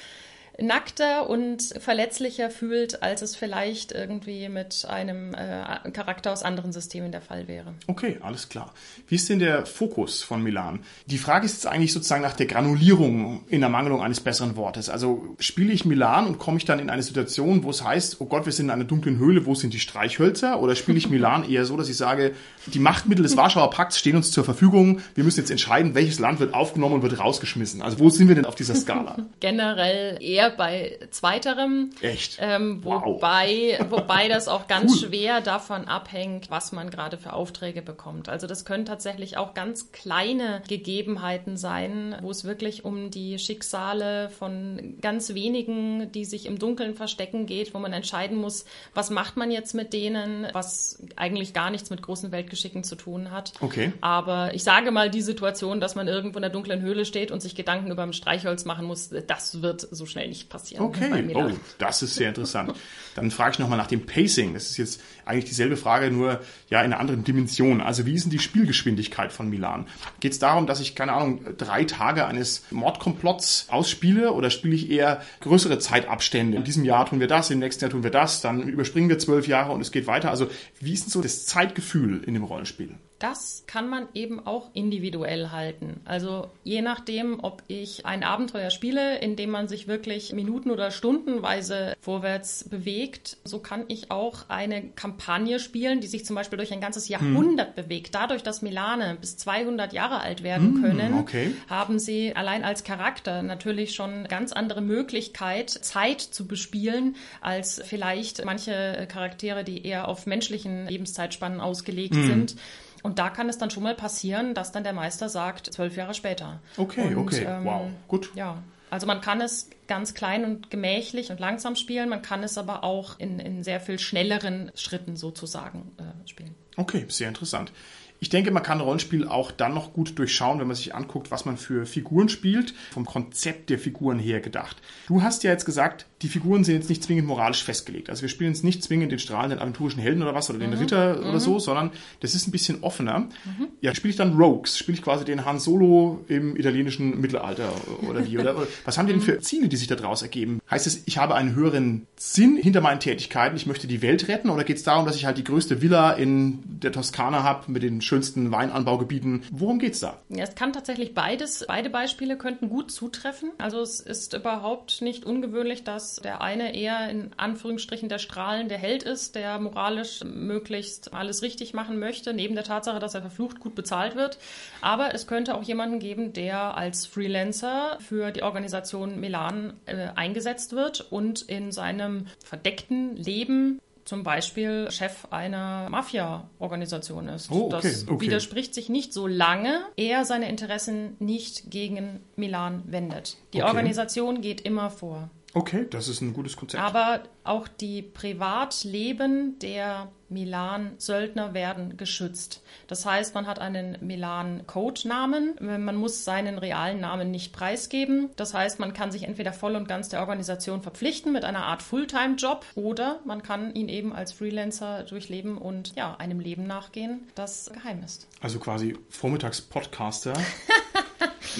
[0.60, 7.12] nackter und verletzlicher fühlt, als es vielleicht irgendwie mit einem äh, Charakter aus anderen Systemen
[7.12, 7.74] der Fall wäre.
[7.86, 8.74] Okay, alles klar.
[9.06, 10.80] Wie ist denn der Fokus von Milan?
[11.06, 14.90] Die Frage ist jetzt eigentlich sozusagen nach der Granulierung in der Mangelung eines besseren Wortes.
[14.90, 18.26] Also spiele ich Milan und komme ich dann in eine Situation, wo es heißt, oh
[18.26, 20.60] Gott, wir sind in einer dunklen Höhle, wo sind die Streichhölzer?
[20.60, 22.34] Oder spiele ich Milan eher so, dass ich sage,
[22.66, 26.40] die Machtmittel des Warschauer Pakts stehen uns zur Verfügung, wir müssen jetzt entscheiden, welches Land
[26.40, 27.80] wird aufgenommen und wird rausgeschmissen.
[27.80, 29.18] Also wo sind wir denn auf dieser Skala?
[29.40, 31.90] Generell eher eher bei zweiterem.
[32.00, 32.38] Echt?
[32.40, 33.90] Ähm, wobei, wow.
[33.90, 35.08] wobei das auch ganz cool.
[35.08, 38.28] schwer davon abhängt, was man gerade für Aufträge bekommt.
[38.28, 44.30] Also das können tatsächlich auch ganz kleine Gegebenheiten sein, wo es wirklich um die Schicksale
[44.30, 49.36] von ganz wenigen, die sich im Dunkeln verstecken geht, wo man entscheiden muss, was macht
[49.36, 53.52] man jetzt mit denen, was eigentlich gar nichts mit großen Weltgeschicken zu tun hat.
[53.60, 53.92] Okay.
[54.00, 57.40] Aber ich sage mal, die Situation, dass man irgendwo in der dunklen Höhle steht und
[57.40, 60.84] sich Gedanken über ein Streichholz machen muss, das wird so schnell nicht passieren.
[60.84, 62.74] Okay, oh, das ist sehr interessant.
[63.14, 64.54] Dann frage ich nochmal nach dem Pacing.
[64.54, 67.80] Das ist jetzt eigentlich dieselbe Frage, nur ja in einer anderen Dimension.
[67.80, 69.86] Also wie ist denn die Spielgeschwindigkeit von Milan?
[70.20, 74.90] Geht es darum, dass ich, keine Ahnung, drei Tage eines Mordkomplotts ausspiele oder spiele ich
[74.90, 76.56] eher größere Zeitabstände?
[76.56, 79.18] In diesem Jahr tun wir das, im nächsten Jahr tun wir das, dann überspringen wir
[79.18, 80.30] zwölf Jahre und es geht weiter.
[80.30, 80.48] Also
[80.80, 82.94] wie ist denn so das Zeitgefühl in dem Rollenspiel?
[83.18, 86.00] Das kann man eben auch individuell halten.
[86.04, 90.92] Also je nachdem, ob ich ein Abenteuer spiele, in dem man sich wirklich Minuten oder
[90.92, 96.72] Stundenweise vorwärts bewegt, so kann ich auch eine Kampagne spielen, die sich zum Beispiel durch
[96.72, 97.84] ein ganzes Jahrhundert hm.
[97.84, 98.14] bewegt.
[98.14, 101.52] Dadurch, dass Milane bis 200 Jahre alt werden hm, können, okay.
[101.68, 108.44] haben sie allein als Charakter natürlich schon ganz andere Möglichkeit, Zeit zu bespielen, als vielleicht
[108.44, 112.26] manche Charaktere, die eher auf menschlichen Lebenszeitspannen ausgelegt hm.
[112.26, 112.56] sind.
[113.02, 116.14] Und da kann es dann schon mal passieren, dass dann der Meister sagt, zwölf Jahre
[116.14, 116.60] später.
[116.76, 118.30] Okay, und, okay, ähm, wow, gut.
[118.34, 122.56] Ja, also man kann es ganz klein und gemächlich und langsam spielen, man kann es
[122.58, 126.54] aber auch in, in sehr viel schnelleren Schritten sozusagen äh, spielen.
[126.76, 127.72] Okay, sehr interessant.
[128.20, 131.44] Ich denke, man kann Rollenspiel auch dann noch gut durchschauen, wenn man sich anguckt, was
[131.44, 134.76] man für Figuren spielt, vom Konzept der Figuren her gedacht.
[135.06, 138.10] Du hast ja jetzt gesagt, die Figuren sind jetzt nicht zwingend moralisch festgelegt.
[138.10, 140.78] Also wir spielen jetzt nicht zwingend den strahlenden aventurischen Helden oder was oder den mhm.
[140.78, 141.38] Ritter oder mhm.
[141.38, 141.90] so, sondern
[142.20, 143.20] das ist ein bisschen offener.
[143.20, 143.68] Mhm.
[143.80, 144.78] Ja, spiele ich dann Rogues?
[144.78, 147.70] Spiele ich quasi den Han Solo im italienischen Mittelalter
[148.08, 148.38] oder wie?
[148.38, 150.60] Oder, was haben die denn für Ziele, die sich daraus ergeben?
[150.68, 154.50] Heißt es, ich habe einen höheren Sinn hinter meinen Tätigkeiten, ich möchte die Welt retten
[154.50, 157.82] oder geht es darum, dass ich halt die größte Villa in der Toskana habe mit
[157.84, 159.44] den schönsten Weinanbaugebieten.
[159.52, 160.18] Worum geht's da?
[160.30, 161.64] Ja, es kann tatsächlich beides.
[161.68, 163.50] Beide Beispiele könnten gut zutreffen.
[163.58, 169.02] Also es ist überhaupt nicht ungewöhnlich, dass der eine eher in Anführungsstrichen der strahlende Held
[169.02, 173.74] ist, der moralisch möglichst alles richtig machen möchte, neben der Tatsache, dass er verflucht gut
[173.74, 174.38] bezahlt wird.
[174.80, 180.72] Aber es könnte auch jemanden geben, der als Freelancer für die Organisation Melan äh, eingesetzt
[180.72, 187.50] wird und in seinem verdeckten Leben zum Beispiel Chef einer Mafia-Organisation ist.
[187.50, 188.20] Oh, okay, das okay.
[188.26, 193.36] widerspricht sich nicht, solange er seine Interessen nicht gegen Milan wendet.
[193.52, 193.68] Die Okay.
[193.68, 195.28] Organisation geht immer vor.
[195.54, 196.82] Okay, das ist ein gutes Konzept.
[196.82, 202.62] Aber auch die Privatleben der Milan-Söldner werden geschützt.
[202.86, 205.56] Das heißt, man hat einen Milan-Codenamen.
[205.60, 208.28] Man muss seinen realen Namen nicht preisgeben.
[208.36, 211.82] Das heißt, man kann sich entweder voll und ganz der Organisation verpflichten mit einer Art
[211.82, 217.70] Fulltime-Job oder man kann ihn eben als Freelancer durchleben und ja, einem Leben nachgehen, das
[217.72, 218.28] geheim ist.
[218.40, 220.34] Also quasi Vormittags-Podcaster.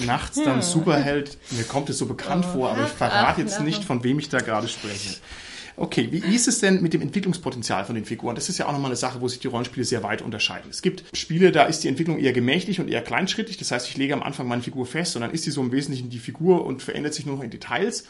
[0.05, 1.37] nachts dann Superheld.
[1.51, 4.39] Mir kommt es so bekannt vor, aber ich verrate jetzt nicht, von wem ich da
[4.39, 5.17] gerade spreche.
[5.81, 8.35] Okay, wie ist es denn mit dem Entwicklungspotenzial von den Figuren?
[8.35, 10.69] Das ist ja auch nochmal eine Sache, wo sich die Rollenspiele sehr weit unterscheiden.
[10.69, 13.55] Es gibt Spiele, da ist die Entwicklung eher gemächlich und eher kleinschrittig.
[13.55, 15.71] Das heißt, ich lege am Anfang meine Figur fest und dann ist sie so im
[15.71, 18.03] Wesentlichen die Figur und verändert sich nur noch in Details.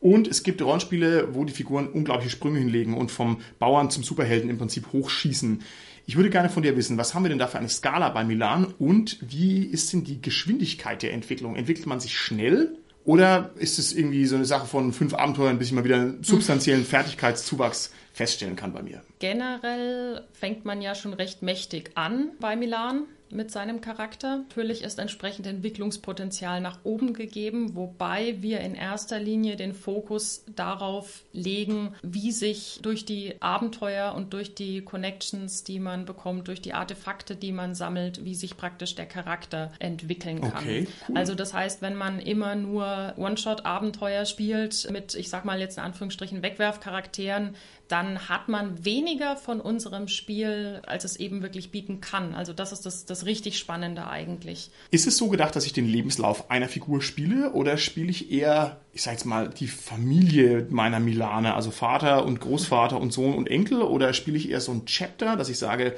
[0.00, 4.50] Und es gibt Rollenspiele, wo die Figuren unglaubliche Sprünge hinlegen und vom Bauern zum Superhelden
[4.50, 5.62] im Prinzip hochschießen.
[6.06, 8.24] Ich würde gerne von dir wissen, was haben wir denn da für eine Skala bei
[8.24, 11.56] Milan und wie ist denn die Geschwindigkeit der Entwicklung?
[11.56, 15.68] Entwickelt man sich schnell oder ist es irgendwie so eine Sache von fünf Abenteuern, bis
[15.68, 19.02] ich mal wieder einen substanziellen Fertigkeitszuwachs feststellen kann bei mir?
[19.18, 24.38] Generell fängt man ja schon recht mächtig an bei Milan mit seinem Charakter.
[24.48, 31.22] Natürlich ist entsprechend Entwicklungspotenzial nach oben gegeben, wobei wir in erster Linie den Fokus darauf
[31.32, 36.74] legen, wie sich durch die Abenteuer und durch die Connections, die man bekommt, durch die
[36.74, 40.62] Artefakte, die man sammelt, wie sich praktisch der Charakter entwickeln kann.
[40.62, 41.16] Okay, cool.
[41.16, 45.84] Also das heißt, wenn man immer nur One-Shot-Abenteuer spielt mit, ich sag mal jetzt in
[45.84, 47.54] Anführungsstrichen, Wegwerfcharakteren,
[47.94, 52.34] dann hat man weniger von unserem Spiel, als es eben wirklich bieten kann.
[52.34, 54.72] Also das ist das, das richtig Spannende eigentlich.
[54.90, 58.80] Ist es so gedacht, dass ich den Lebenslauf einer Figur spiele oder spiele ich eher,
[58.94, 63.50] ich sag jetzt mal, die Familie meiner Milane, also Vater und Großvater und Sohn und
[63.50, 65.94] Enkel oder spiele ich eher so ein Chapter, dass ich sage,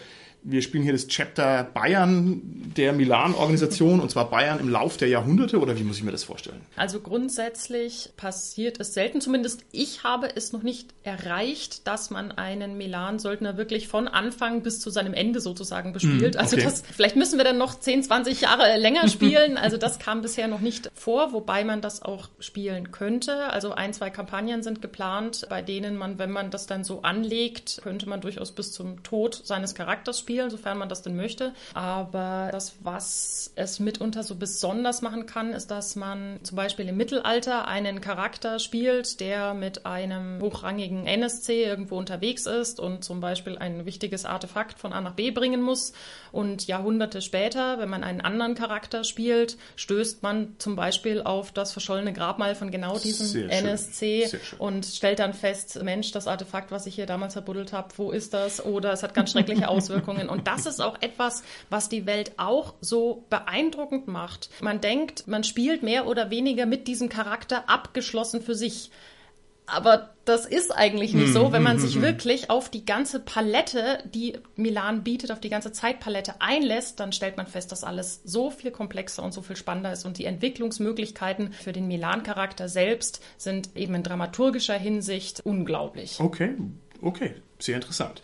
[0.48, 2.40] wir spielen hier das Chapter Bayern
[2.76, 6.22] der Milan-Organisation und zwar Bayern im Lauf der Jahrhunderte oder wie muss ich mir das
[6.22, 6.60] vorstellen?
[6.76, 12.78] Also grundsätzlich passiert es selten, zumindest ich habe es noch nicht erreicht, dass man einen
[12.78, 16.36] Milan-Söldner wirklich von Anfang bis zu seinem Ende sozusagen bespielt.
[16.36, 16.64] Mm, also okay.
[16.64, 19.56] das, vielleicht müssen wir dann noch 10, 20 Jahre länger spielen.
[19.56, 23.50] Also das kam bisher noch nicht vor, wobei man das auch spielen könnte.
[23.50, 27.80] Also ein, zwei Kampagnen sind geplant, bei denen man, wenn man das dann so anlegt,
[27.82, 31.52] könnte man durchaus bis zum Tod seines Charakters spielen, sofern man das denn möchte.
[31.74, 36.96] Aber das, was es mitunter so besonders machen kann, ist, dass man zum Beispiel im
[36.96, 43.58] Mittelalter einen Charakter spielt, der mit einem hochrangigen NSC irgendwo unterwegs ist und zum Beispiel
[43.58, 45.92] ein wichtiges Artefakt von A nach B bringen muss.
[46.32, 51.72] Und Jahrhunderte später, wenn man einen anderen Charakter spielt, stößt man zum Beispiel auf das
[51.72, 56.94] verschollene Grabmal von genau diesem NSC und stellt dann fest, Mensch, das Artefakt, was ich
[56.94, 58.64] hier damals verbuddelt habe, wo ist das?
[58.64, 60.28] Oder es hat ganz schreckliche Auswirkungen.
[60.28, 64.50] Und das ist auch etwas, was die Welt auch so beeindruckend macht.
[64.60, 68.90] Man denkt, man spielt mehr oder weniger mit diesem Charakter abgeschlossen für sich.
[69.66, 74.38] Aber das ist eigentlich nicht so, wenn man sich wirklich auf die ganze Palette, die
[74.54, 78.70] Milan bietet, auf die ganze Zeitpalette einlässt, dann stellt man fest, dass alles so viel
[78.70, 83.94] komplexer und so viel spannender ist und die Entwicklungsmöglichkeiten für den Milan-Charakter selbst sind eben
[83.94, 86.20] in dramaturgischer Hinsicht unglaublich.
[86.20, 86.54] Okay,
[87.02, 88.22] okay, sehr interessant.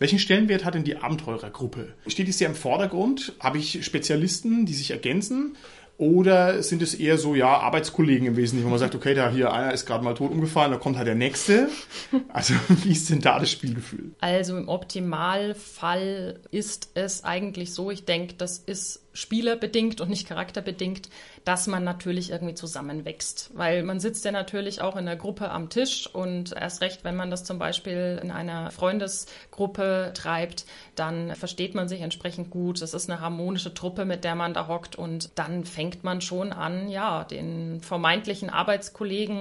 [0.00, 1.92] Welchen Stellenwert hat denn die Abenteurergruppe?
[2.06, 3.34] Steht die sehr im Vordergrund?
[3.38, 5.56] Habe ich Spezialisten, die sich ergänzen?
[6.00, 9.52] Oder sind es eher so, ja, Arbeitskollegen im Wesentlichen, wo man sagt, okay, da hier
[9.52, 11.68] einer ist gerade mal tot umgefallen, da kommt halt der nächste.
[12.30, 14.12] Also wie ist denn da das Spielgefühl?
[14.18, 21.10] Also im Optimalfall ist es eigentlich so, ich denke, das ist spielerbedingt und nicht charakterbedingt,
[21.44, 23.50] dass man natürlich irgendwie zusammenwächst.
[23.54, 27.16] Weil man sitzt ja natürlich auch in der Gruppe am Tisch und erst recht, wenn
[27.16, 32.82] man das zum Beispiel in einer Freundesgruppe treibt, dann versteht man sich entsprechend gut.
[32.82, 36.52] Es ist eine harmonische Truppe, mit der man da hockt und dann fängt man schon
[36.52, 39.40] an, ja, den vermeintlichen Arbeitskollegen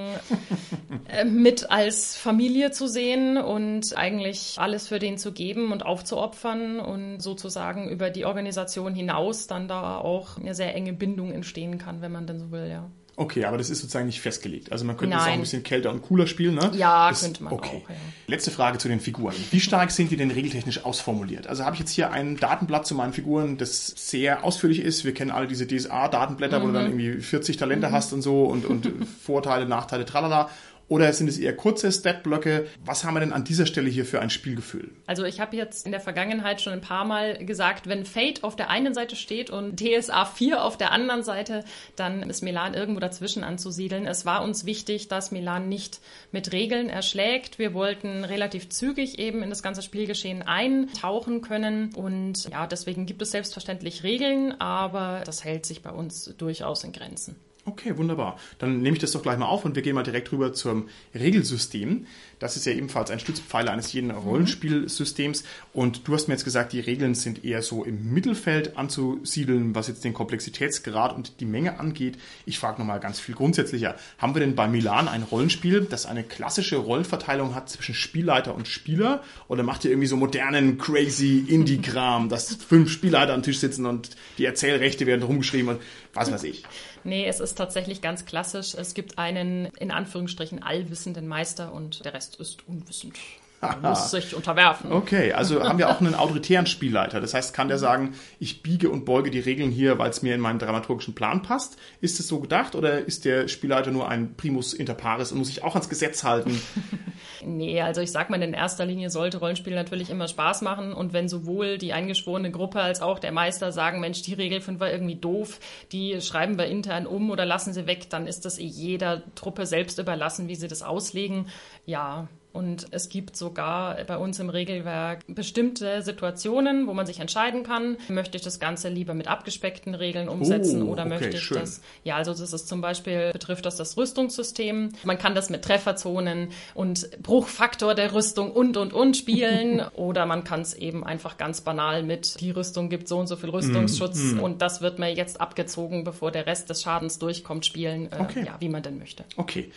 [1.10, 6.80] äh, mit als Familie zu sehen und eigentlich alles für den zu geben und aufzuopfern
[6.80, 11.88] und sozusagen über die Organisation hinaus dann da auch eine sehr enge Bindung entstehen kann,
[11.99, 12.89] wenn man denn so will, ja.
[13.19, 14.71] Okay, aber das ist sozusagen nicht festgelegt.
[14.71, 16.71] Also man könnte es auch ein bisschen kälter und cooler spielen, ne?
[16.73, 17.81] Ja, das, könnte man okay.
[17.83, 17.89] auch.
[17.89, 17.95] Ja.
[18.27, 19.35] Letzte Frage zu den Figuren.
[19.51, 21.45] Wie stark sind die denn regeltechnisch ausformuliert?
[21.47, 25.03] Also habe ich jetzt hier ein Datenblatt zu meinen Figuren, das sehr ausführlich ist.
[25.03, 26.63] Wir kennen alle diese DSA-Datenblätter, mhm.
[26.63, 26.99] wo du dann mhm.
[26.99, 27.91] irgendwie 40 Talente mhm.
[27.91, 28.89] hast und so und, und
[29.21, 30.49] Vorteile, Nachteile, tralala.
[30.89, 32.67] Oder sind es eher kurze Statblöcke?
[32.83, 34.89] Was haben wir denn an dieser Stelle hier für ein Spielgefühl?
[35.05, 38.55] Also ich habe jetzt in der Vergangenheit schon ein paar Mal gesagt, wenn Fate auf
[38.55, 41.63] der einen Seite steht und DSA 4 auf der anderen Seite,
[41.95, 44.07] dann ist Milan irgendwo dazwischen anzusiedeln.
[44.07, 45.99] Es war uns wichtig, dass Milan nicht
[46.31, 47.59] mit Regeln erschlägt.
[47.59, 53.21] Wir wollten relativ zügig eben in das ganze Spielgeschehen eintauchen können und ja, deswegen gibt
[53.21, 57.35] es selbstverständlich Regeln, aber das hält sich bei uns durchaus in Grenzen.
[57.70, 58.39] Okay, wunderbar.
[58.57, 60.89] Dann nehme ich das doch gleich mal auf und wir gehen mal direkt rüber zum
[61.13, 62.07] Regelsystem.
[62.39, 65.43] Das ist ja ebenfalls ein Stützpfeiler eines jeden Rollenspielsystems.
[65.72, 69.88] Und du hast mir jetzt gesagt, die Regeln sind eher so im Mittelfeld anzusiedeln, was
[69.88, 72.17] jetzt den Komplexitätsgrad und die Menge angeht.
[72.45, 73.95] Ich frage nochmal ganz viel grundsätzlicher.
[74.17, 78.67] Haben wir denn bei Milan ein Rollenspiel, das eine klassische Rollenverteilung hat zwischen Spielleiter und
[78.67, 79.22] Spieler?
[79.47, 84.11] Oder macht ihr irgendwie so modernen, crazy Indie-Kram, dass fünf Spielleiter am Tisch sitzen und
[84.39, 85.82] die Erzählrechte werden rumgeschrieben und
[86.14, 86.64] was weiß ich?
[87.03, 88.74] Nee, es ist tatsächlich ganz klassisch.
[88.74, 93.16] Es gibt einen in Anführungsstrichen allwissenden Meister und der Rest ist unwissend.
[93.62, 94.91] Man muss sich unterwerfen.
[94.91, 97.20] Okay, also haben wir auch einen autoritären Spielleiter.
[97.20, 100.34] Das heißt, kann der sagen, ich biege und beuge die Regeln hier, weil es mir
[100.34, 101.78] in meinen dramaturgischen Plan passt?
[101.99, 105.47] Ist es so gedacht oder ist der Spielleiter nur ein Primus inter pares und muss
[105.47, 106.62] sich auch ans Gesetz halten?
[107.43, 111.13] nee, also ich sag mal, in erster Linie sollte Rollenspiel natürlich immer Spaß machen und
[111.13, 114.91] wenn sowohl die eingeschworene Gruppe als auch der Meister sagen, Mensch, die Regel finden wir
[114.91, 115.59] irgendwie doof,
[115.91, 119.99] die schreiben wir intern um oder lassen sie weg, dann ist das jeder Truppe selbst
[119.99, 121.47] überlassen, wie sie das auslegen.
[121.85, 127.62] Ja, und es gibt sogar bei uns im Regelwerk bestimmte Situationen, wo man sich entscheiden
[127.62, 131.43] kann, möchte ich das Ganze lieber mit abgespeckten Regeln umsetzen oh, oder okay, möchte ich
[131.43, 131.60] schön.
[131.60, 134.89] das, ja, also das ist zum Beispiel, betrifft das das Rüstungssystem.
[135.04, 140.43] Man kann das mit Trefferzonen und Bruchfaktor der Rüstung und, und, und spielen oder man
[140.43, 144.18] kann es eben einfach ganz banal mit, die Rüstung gibt so und so viel Rüstungsschutz
[144.18, 144.39] mm, mm.
[144.39, 148.43] und das wird mir jetzt abgezogen, bevor der Rest des Schadens durchkommt, spielen, äh, okay.
[148.45, 149.24] ja, wie man denn möchte.
[149.38, 149.72] Okay.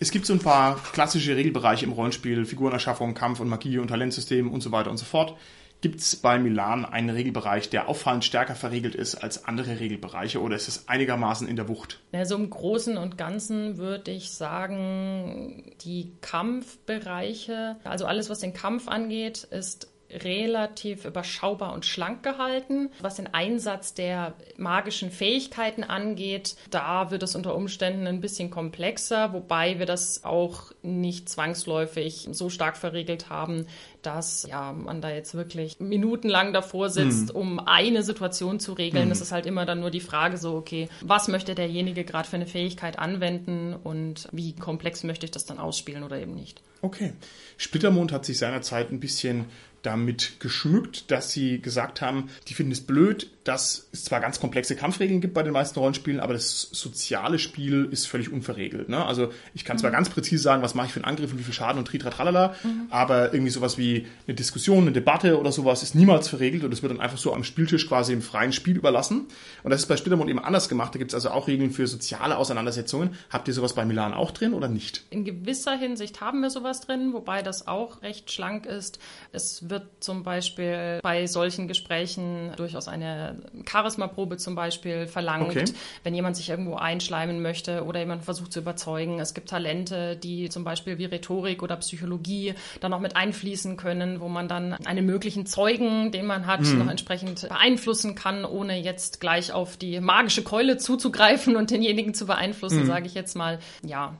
[0.00, 4.52] Es gibt so ein paar klassische Regelbereiche im Rollenspiel, Figurenerschaffung, Kampf und Magie und Talentsystem
[4.52, 5.36] und so weiter und so fort.
[5.84, 10.56] Gibt es bei Milan einen Regelbereich, der auffallend stärker verregelt ist als andere Regelbereiche oder
[10.56, 12.00] ist es einigermaßen in der Wucht?
[12.12, 18.88] Also im Großen und Ganzen würde ich sagen, die Kampfbereiche, also alles, was den Kampf
[18.88, 19.88] angeht, ist
[20.22, 22.90] relativ überschaubar und schlank gehalten.
[23.00, 29.32] Was den Einsatz der magischen Fähigkeiten angeht, da wird es unter Umständen ein bisschen komplexer,
[29.32, 33.66] wobei wir das auch nicht zwangsläufig so stark verriegelt haben,
[34.02, 37.40] dass ja, man da jetzt wirklich minutenlang davor sitzt, mhm.
[37.40, 39.10] um eine Situation zu regeln.
[39.10, 39.22] Es mhm.
[39.22, 42.46] ist halt immer dann nur die Frage so, okay, was möchte derjenige gerade für eine
[42.46, 46.62] Fähigkeit anwenden und wie komplex möchte ich das dann ausspielen oder eben nicht.
[46.82, 47.14] Okay.
[47.56, 49.46] Splittermond hat sich seinerzeit ein bisschen
[49.86, 54.74] damit geschmückt, dass sie gesagt haben, die finden es blöd, dass es zwar ganz komplexe
[54.74, 58.88] Kampfregeln gibt bei den meisten Rollenspielen, aber das soziale Spiel ist völlig unverregelt.
[58.88, 59.04] Ne?
[59.04, 59.96] Also ich kann zwar mhm.
[59.96, 62.08] ganz präzise sagen, was mache ich für einen Angriff und wie viel Schaden und tritra
[62.08, 62.86] tralala, mhm.
[62.88, 66.82] aber irgendwie sowas wie eine Diskussion, eine Debatte oder sowas ist niemals verregelt und es
[66.82, 69.26] wird dann einfach so am Spieltisch quasi im freien Spiel überlassen.
[69.62, 70.94] Und das ist bei Splittermond eben anders gemacht.
[70.94, 73.10] Da gibt es also auch Regeln für soziale Auseinandersetzungen.
[73.28, 75.04] Habt ihr sowas bei Milan auch drin oder nicht?
[75.10, 78.98] In gewisser Hinsicht haben wir sowas drin, wobei das auch recht schlank ist.
[79.32, 83.33] Es wird zum Beispiel bei solchen Gesprächen durchaus eine
[83.68, 85.64] Charisma-Probe zum Beispiel verlangt, okay.
[86.02, 89.20] wenn jemand sich irgendwo einschleimen möchte oder jemand versucht zu überzeugen.
[89.20, 94.20] Es gibt Talente, die zum Beispiel wie Rhetorik oder Psychologie dann auch mit einfließen können,
[94.20, 96.78] wo man dann einen möglichen Zeugen, den man hat, hm.
[96.78, 102.26] noch entsprechend beeinflussen kann, ohne jetzt gleich auf die magische Keule zuzugreifen und denjenigen zu
[102.26, 102.86] beeinflussen, hm.
[102.86, 103.58] sage ich jetzt mal.
[103.82, 104.14] Ja,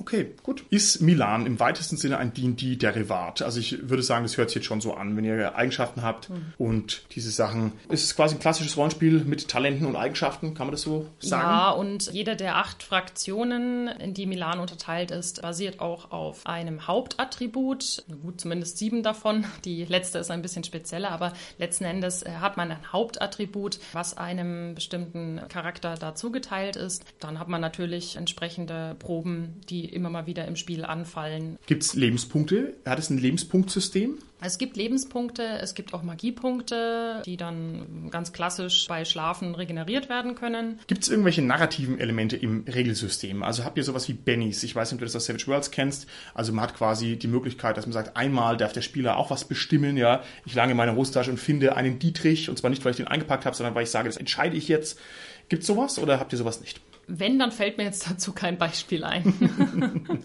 [0.00, 0.64] Okay, gut.
[0.70, 3.42] Ist Milan im weitesten Sinne ein D&D-Derivat?
[3.42, 6.30] Also ich würde sagen, das hört sich jetzt schon so an, wenn ihr Eigenschaften habt
[6.30, 6.52] mhm.
[6.58, 7.72] und diese Sachen.
[7.88, 11.42] Ist es quasi ein klassisches Rollenspiel mit Talenten und Eigenschaften, kann man das so sagen?
[11.42, 16.86] Ja, und jede der acht Fraktionen, in die Milan unterteilt ist, basiert auch auf einem
[16.86, 18.04] Hauptattribut.
[18.22, 19.44] Gut, zumindest sieben davon.
[19.64, 24.16] Die letzte ist ein bisschen spezieller, aber letzten Endes äh, hat man ein Hauptattribut, was
[24.16, 27.04] einem bestimmten Charakter dazu geteilt ist.
[27.20, 31.58] Dann hat man natürlich entsprechende Proben, die immer mal wieder im Spiel anfallen.
[31.66, 32.74] Gibt es Lebenspunkte?
[32.84, 34.18] Hat es ein Lebenspunktsystem?
[34.40, 40.36] Es gibt Lebenspunkte, es gibt auch Magiepunkte, die dann ganz klassisch bei Schlafen regeneriert werden
[40.36, 40.78] können.
[40.86, 43.42] Gibt es irgendwelche narrativen Elemente im Regelsystem?
[43.42, 44.62] Also habt ihr sowas wie Bennies?
[44.62, 46.06] Ich weiß nicht, ob du das aus Savage Worlds kennst.
[46.34, 49.44] Also man hat quasi die Möglichkeit, dass man sagt, einmal darf der Spieler auch was
[49.44, 49.96] bestimmen.
[49.96, 52.48] Ja, ich lange meine Hosentasche und finde einen Dietrich.
[52.48, 54.68] Und zwar nicht, weil ich den eingepackt habe, sondern weil ich sage, das entscheide ich
[54.68, 55.00] jetzt.
[55.48, 56.80] Gibt es sowas oder habt ihr sowas nicht?
[57.08, 59.32] Wenn, dann fällt mir jetzt dazu kein Beispiel ein.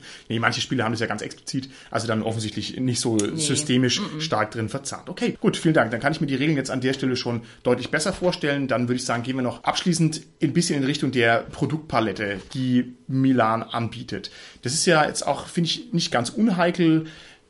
[0.30, 3.38] nee, manche Spiele haben das ja ganz explizit, also dann offensichtlich nicht so nee.
[3.38, 4.22] systemisch mm -mm.
[4.22, 5.10] stark drin verzahnt.
[5.10, 5.92] Okay, gut, vielen Dank.
[5.92, 8.68] Dann kann ich mir die Regeln jetzt an der Stelle schon deutlich besser vorstellen.
[8.68, 12.94] Dann würde ich sagen, gehen wir noch abschließend ein bisschen in Richtung der Produktpalette, die
[13.08, 14.32] Milan anbietet.
[14.62, 17.06] Das ist ja jetzt auch, finde ich, nicht ganz unheikel.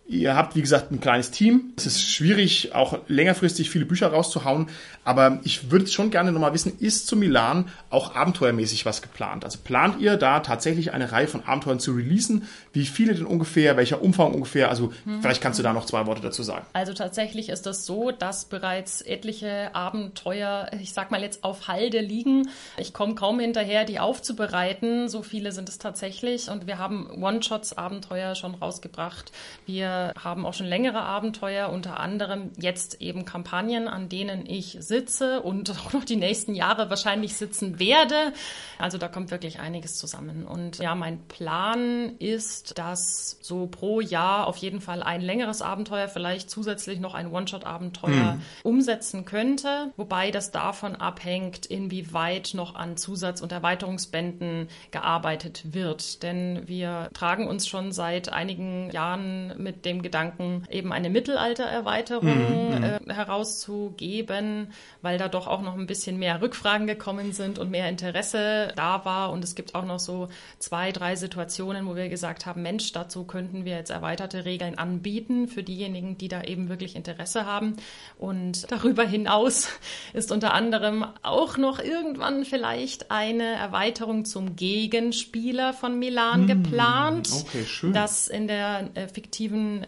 [0.06, 1.72] Ihr habt, wie gesagt, ein kleines Team.
[1.78, 4.68] Es ist schwierig, auch längerfristig viele Bücher rauszuhauen.
[5.06, 9.46] Aber ich würde schon gerne nochmal wissen, ist zu Milan auch abenteuermäßig was geplant?
[9.46, 12.48] Also plant ihr da tatsächlich eine Reihe von Abenteuern zu releasen?
[12.74, 13.78] Wie viele denn ungefähr?
[13.78, 14.70] Welcher Umfang ungefähr?
[14.70, 15.22] Also mhm.
[15.22, 16.66] vielleicht kannst du da noch zwei Worte dazu sagen.
[16.74, 21.70] Also tatsächlich ist es das so, dass bereits etliche Abenteuer, ich sag mal jetzt auf
[21.70, 22.50] Halde liegen.
[22.78, 25.08] Ich komme kaum hinterher, die aufzubereiten.
[25.08, 26.50] So viele sind es tatsächlich.
[26.50, 29.32] Und wir haben One-Shots-Abenteuer schon rausgebracht.
[29.66, 35.42] Wir haben auch schon längere Abenteuer, unter anderem jetzt eben Kampagnen, an denen ich sitze
[35.42, 38.34] und auch noch die nächsten Jahre wahrscheinlich sitzen werde.
[38.80, 40.46] Also da kommt wirklich einiges zusammen.
[40.46, 46.08] Und ja, mein Plan ist, dass so pro Jahr auf jeden Fall ein längeres Abenteuer,
[46.08, 48.42] vielleicht zusätzlich noch ein One-Shot-Abenteuer mhm.
[48.64, 49.92] umsetzen könnte.
[49.98, 56.24] Wobei das davon abhängt, inwieweit noch an Zusatz- und Erweiterungsbänden gearbeitet wird.
[56.24, 62.84] Denn wir tragen uns schon seit einigen Jahren mit dem Gedanken, eben eine Mittelaltererweiterung mhm.
[62.84, 64.70] äh, herauszugeben
[65.04, 69.04] weil da doch auch noch ein bisschen mehr Rückfragen gekommen sind und mehr Interesse da
[69.04, 69.32] war.
[69.32, 70.30] Und es gibt auch noch so
[70.60, 75.50] zwei, drei Situationen, wo wir gesagt haben, Mensch, dazu könnten wir jetzt erweiterte Regeln anbieten
[75.50, 77.76] für diejenigen, die da eben wirklich Interesse haben.
[78.18, 79.68] Und darüber hinaus
[80.14, 87.30] ist unter anderem auch noch irgendwann vielleicht eine Erweiterung zum Gegenspieler von Milan mmh, geplant.
[87.42, 87.92] Okay, schön.
[87.92, 89.08] Das in der äh,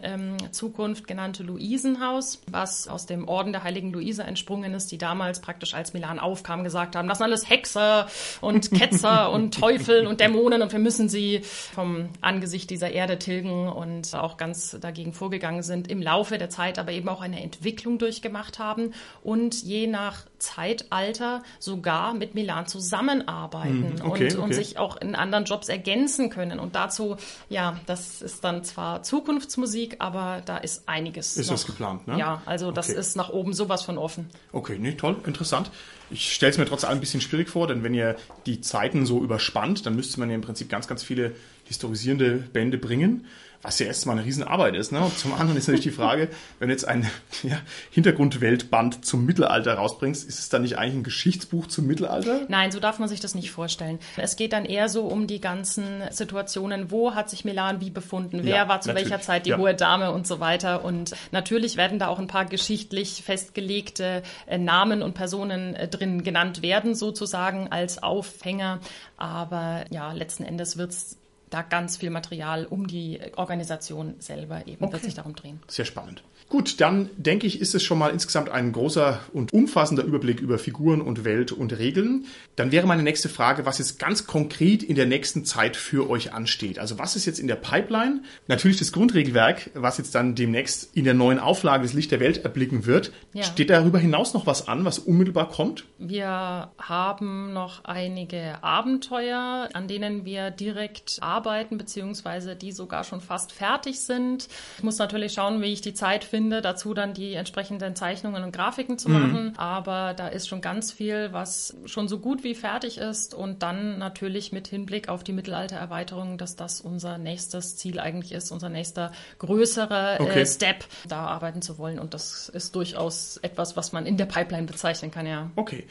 [0.02, 5.40] ähm, Zukunft genannte Luisenhaus, was aus dem Orden der heiligen Luise entsprungen ist, die damals
[5.40, 8.08] praktisch als Milan aufkam, gesagt haben, das sind alles Hexer
[8.40, 13.68] und Ketzer und Teufel und Dämonen und wir müssen sie vom Angesicht dieser Erde tilgen
[13.68, 17.98] und auch ganz dagegen vorgegangen sind, im Laufe der Zeit aber eben auch eine Entwicklung
[17.98, 24.36] durchgemacht haben und je nach Zeitalter sogar mit Milan zusammenarbeiten hm, okay, und, okay.
[24.36, 26.58] und sich auch in anderen Jobs ergänzen können.
[26.58, 27.16] Und dazu,
[27.48, 31.36] ja, das ist dann zwar Zukunftsmusik, aber da ist einiges.
[31.36, 31.54] Ist noch.
[31.54, 32.18] das geplant, ne?
[32.18, 32.98] Ja, also das okay.
[32.98, 34.28] ist nach oben sowas von offen.
[34.52, 35.70] Okay, nee, toll, interessant.
[36.10, 38.16] Ich stelle es mir trotzdem ein bisschen schwierig vor, denn wenn ihr
[38.46, 42.78] die Zeiten so überspannt, dann müsste man ja im Prinzip ganz, ganz viele historisierende Bände
[42.78, 43.26] bringen
[43.62, 44.92] was ja erstmal eine Riesenarbeit ist.
[44.92, 45.00] Ne?
[45.00, 46.28] Und zum anderen ist natürlich die Frage,
[46.58, 47.08] wenn du jetzt ein
[47.42, 52.42] ja, Hintergrundweltband zum Mittelalter rausbringst, ist es dann nicht eigentlich ein Geschichtsbuch zum Mittelalter?
[52.48, 53.98] Nein, so darf man sich das nicht vorstellen.
[54.16, 58.40] Es geht dann eher so um die ganzen Situationen, wo hat sich Milan wie befunden,
[58.42, 59.58] wer ja, war zu welcher Zeit die ja.
[59.58, 60.84] hohe Dame und so weiter.
[60.84, 66.22] Und natürlich werden da auch ein paar geschichtlich festgelegte äh, Namen und Personen äh, drin
[66.22, 68.80] genannt werden, sozusagen als Aufhänger.
[69.16, 71.16] Aber ja, letzten Endes wird es
[71.50, 74.94] da ganz viel Material um die Organisation selber eben okay.
[74.94, 75.60] wird sich darum drehen.
[75.68, 76.22] Sehr spannend.
[76.48, 80.58] Gut, dann denke ich, ist es schon mal insgesamt ein großer und umfassender Überblick über
[80.58, 82.26] Figuren und Welt und Regeln.
[82.54, 86.32] Dann wäre meine nächste Frage, was jetzt ganz konkret in der nächsten Zeit für euch
[86.32, 86.78] ansteht.
[86.78, 88.22] Also was ist jetzt in der Pipeline?
[88.46, 92.44] Natürlich das Grundregelwerk, was jetzt dann demnächst in der neuen Auflage des Licht der Welt
[92.44, 93.10] erblicken wird.
[93.32, 93.42] Ja.
[93.42, 95.84] Steht darüber hinaus noch was an, was unmittelbar kommt?
[95.98, 103.50] Wir haben noch einige Abenteuer, an denen wir direkt arbeiten, beziehungsweise die sogar schon fast
[103.50, 104.48] fertig sind.
[104.78, 108.44] Ich muss natürlich schauen, wie ich die Zeit finde finde, dazu dann die entsprechenden Zeichnungen
[108.44, 109.14] und Grafiken zu mhm.
[109.14, 109.52] machen.
[109.56, 113.98] Aber da ist schon ganz viel, was schon so gut wie fertig ist und dann
[113.98, 119.12] natürlich mit Hinblick auf die Mittelaltererweiterung, dass das unser nächstes Ziel eigentlich ist, unser nächster
[119.38, 120.40] größerer äh, okay.
[120.40, 121.98] äh, Step, da arbeiten zu wollen.
[121.98, 125.50] Und das ist durchaus etwas, was man in der Pipeline bezeichnen kann, ja.
[125.56, 125.84] Okay.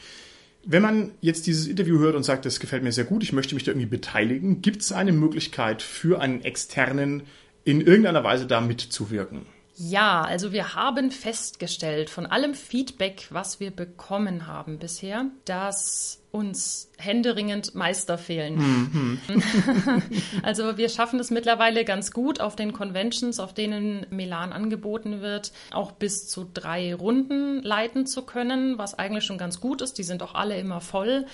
[0.64, 3.54] Wenn man jetzt dieses Interview hört und sagt, das gefällt mir sehr gut, ich möchte
[3.54, 7.22] mich da irgendwie beteiligen, gibt es eine Möglichkeit für einen externen
[7.64, 9.46] in irgendeiner Weise da mitzuwirken?
[9.78, 16.90] Ja, also wir haben festgestellt von allem Feedback, was wir bekommen haben bisher, dass uns
[16.98, 18.56] händeringend Meister fehlen.
[18.56, 19.20] Mhm.
[20.42, 25.52] also wir schaffen es mittlerweile ganz gut auf den Conventions, auf denen Melan angeboten wird,
[25.72, 29.98] auch bis zu drei Runden leiten zu können, was eigentlich schon ganz gut ist.
[29.98, 31.26] Die sind auch alle immer voll.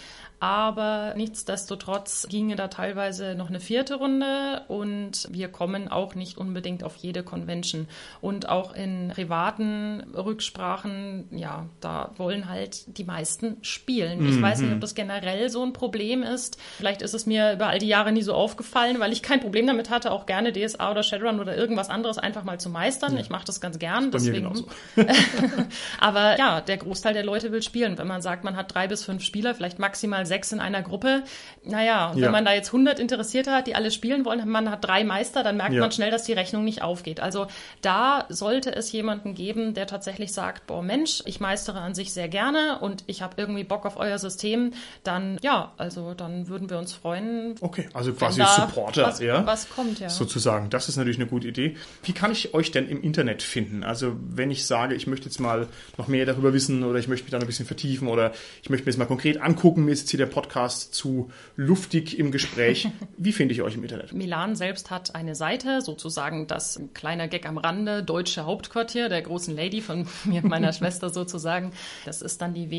[0.42, 6.82] Aber nichtsdestotrotz ginge da teilweise noch eine vierte Runde und wir kommen auch nicht unbedingt
[6.82, 7.86] auf jede Convention.
[8.20, 14.26] Und auch in privaten Rücksprachen, ja, da wollen halt die meisten spielen.
[14.28, 14.42] Ich mhm.
[14.42, 16.58] weiß nicht, ob das generell so ein Problem ist.
[16.76, 19.66] Vielleicht ist es mir über all die Jahre nie so aufgefallen, weil ich kein Problem
[19.66, 23.14] damit hatte, auch gerne DSA oder Shadowrun oder irgendwas anderes einfach mal zu meistern.
[23.14, 23.20] Ja.
[23.20, 24.10] Ich mache das ganz gern.
[24.10, 24.64] Das deswegen.
[26.00, 27.98] Aber ja, der Großteil der Leute will spielen.
[27.98, 31.24] Wenn man sagt, man hat drei bis fünf Spieler, vielleicht maximal sechs in einer Gruppe.
[31.64, 32.20] Naja, ja.
[32.20, 35.42] wenn man da jetzt 100 Interessierte hat, die alle spielen wollen, man hat drei Meister,
[35.42, 35.80] dann merkt ja.
[35.80, 37.20] man schnell, dass die Rechnung nicht aufgeht.
[37.20, 37.46] Also
[37.80, 42.28] da sollte es jemanden geben, der tatsächlich sagt, boah Mensch, ich meistere an sich sehr
[42.28, 44.71] gerne und ich habe irgendwie Bock auf euer System,
[45.02, 47.54] dann ja, also dann würden wir uns freuen.
[47.60, 49.44] Okay, also quasi Supporter, was, ja.
[49.46, 50.08] Was kommt, ja.
[50.08, 50.70] Sozusagen.
[50.70, 51.76] Das ist natürlich eine gute Idee.
[52.02, 53.82] Wie kann ich euch denn im Internet finden?
[53.84, 55.68] Also wenn ich sage, ich möchte jetzt mal
[55.98, 58.70] noch mehr darüber wissen oder ich möchte mich da noch ein bisschen vertiefen oder ich
[58.70, 62.30] möchte mir das mal konkret angucken, mir ist jetzt hier der Podcast zu luftig im
[62.30, 62.88] Gespräch.
[63.16, 64.12] Wie finde ich euch im Internet?
[64.12, 69.54] Milan selbst hat eine Seite, sozusagen das kleine Gag am Rande, deutsche Hauptquartier der großen
[69.54, 71.72] Lady von mir und meiner Schwester sozusagen.
[72.04, 72.70] Das ist dann die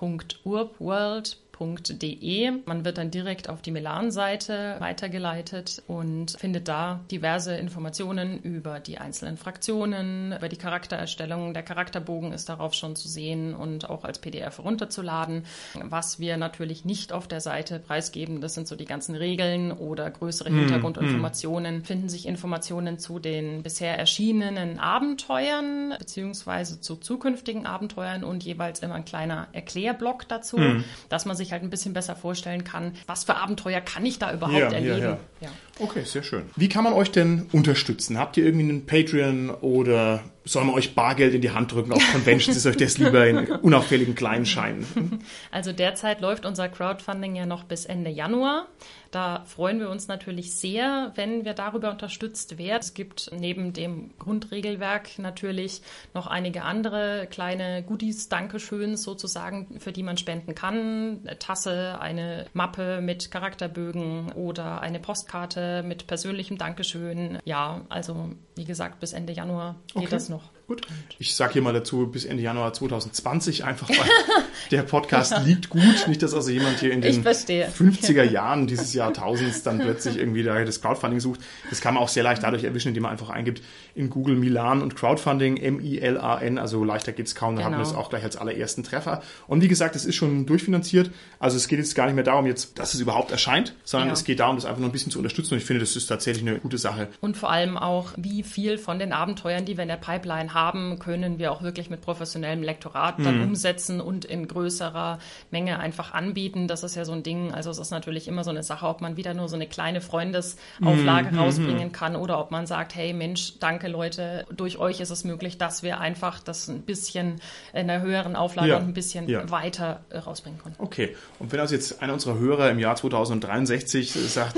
[0.00, 2.52] www.urbworld.com www.melan.de.
[2.64, 8.98] Man wird dann direkt auf die Melan-Seite weitergeleitet und findet da diverse Informationen über die
[8.98, 11.54] einzelnen Fraktionen, über die Charaktererstellung.
[11.54, 15.44] Der Charakterbogen ist darauf schon zu sehen und auch als PDF runterzuladen.
[15.74, 20.10] Was wir natürlich nicht auf der Seite preisgeben, das sind so die ganzen Regeln oder
[20.10, 21.76] größere hm, Hintergrundinformationen.
[21.76, 21.84] Hm.
[21.84, 28.94] Finden sich Informationen zu den bisher erschienenen Abenteuern beziehungsweise zu zukünftigen Abenteuern und jeweils immer
[28.94, 30.84] ein kleiner Erklärblock dazu, hm.
[31.08, 34.18] dass man sich sich halt ein bisschen besser vorstellen kann, was für Abenteuer kann ich
[34.18, 35.00] da überhaupt ja, erleben.
[35.00, 35.48] Ja, ja.
[35.78, 36.42] Okay, sehr schön.
[36.56, 38.18] Wie kann man euch denn unterstützen?
[38.18, 42.02] Habt ihr irgendwie einen Patreon oder soll man euch Bargeld in die Hand drücken auf
[42.12, 42.56] Conventions?
[42.56, 44.86] ist euch das lieber in unauffälligen kleinen Scheinen?
[45.50, 48.66] Also derzeit läuft unser Crowdfunding ja noch bis Ende Januar.
[49.10, 52.80] Da freuen wir uns natürlich sehr, wenn wir darüber unterstützt werden.
[52.80, 55.82] Es gibt neben dem Grundregelwerk natürlich
[56.12, 61.20] noch einige andere kleine Goodies, Dankeschöns sozusagen, für die man spenden kann.
[61.24, 67.38] Eine Tasse, eine Mappe mit Charakterbögen oder eine Postkarte mit persönlichem Dankeschön.
[67.44, 70.06] Ja, also wie gesagt, bis Ende Januar geht okay.
[70.10, 70.50] das noch.
[70.68, 70.82] Gut.
[71.18, 73.96] Ich sage hier mal dazu bis Ende Januar 2020 einfach, weil
[74.70, 76.06] der Podcast liegt gut.
[76.06, 80.62] Nicht, dass also jemand hier in den 50er Jahren dieses Jahrtausends dann plötzlich irgendwie da
[80.62, 81.40] das Crowdfunding sucht.
[81.70, 83.62] Das kann man auch sehr leicht dadurch erwischen, indem man einfach eingibt
[83.98, 87.70] in Google Milan und Crowdfunding, M-I-L-A-N, also leichter geht's kaum, dann genau.
[87.70, 87.90] man genau.
[87.90, 89.22] das auch gleich als allerersten Treffer.
[89.46, 91.10] Und wie gesagt, es ist schon durchfinanziert.
[91.38, 94.14] Also es geht jetzt gar nicht mehr darum, jetzt, dass es überhaupt erscheint, sondern ja.
[94.14, 95.54] es geht darum, das einfach nur ein bisschen zu unterstützen.
[95.54, 97.08] Und ich finde, das ist tatsächlich eine gute Sache.
[97.20, 100.68] Und vor allem auch, wie viel von den Abenteuern, die wir in der Pipeline haben,
[100.68, 103.42] haben, können wir auch wirklich mit professionellem Lektorat dann Mhm.
[103.48, 105.18] umsetzen und in größerer
[105.50, 106.68] Menge einfach anbieten.
[106.68, 107.52] Das ist ja so ein Ding.
[107.52, 110.00] Also es ist natürlich immer so eine Sache, ob man wieder nur so eine kleine
[110.00, 111.38] Freundesauflage Mhm.
[111.38, 115.58] rausbringen kann oder ob man sagt, hey Mensch, danke Leute, durch euch ist es möglich,
[115.58, 117.40] dass wir einfach das ein bisschen
[117.72, 118.76] in der höheren Auflage Ja.
[118.76, 119.50] und ein bisschen Ja.
[119.50, 120.74] weiter äh, rausbringen können.
[120.78, 124.56] Okay, und wenn also jetzt einer unserer Hörer im Jahr 2063 sagt,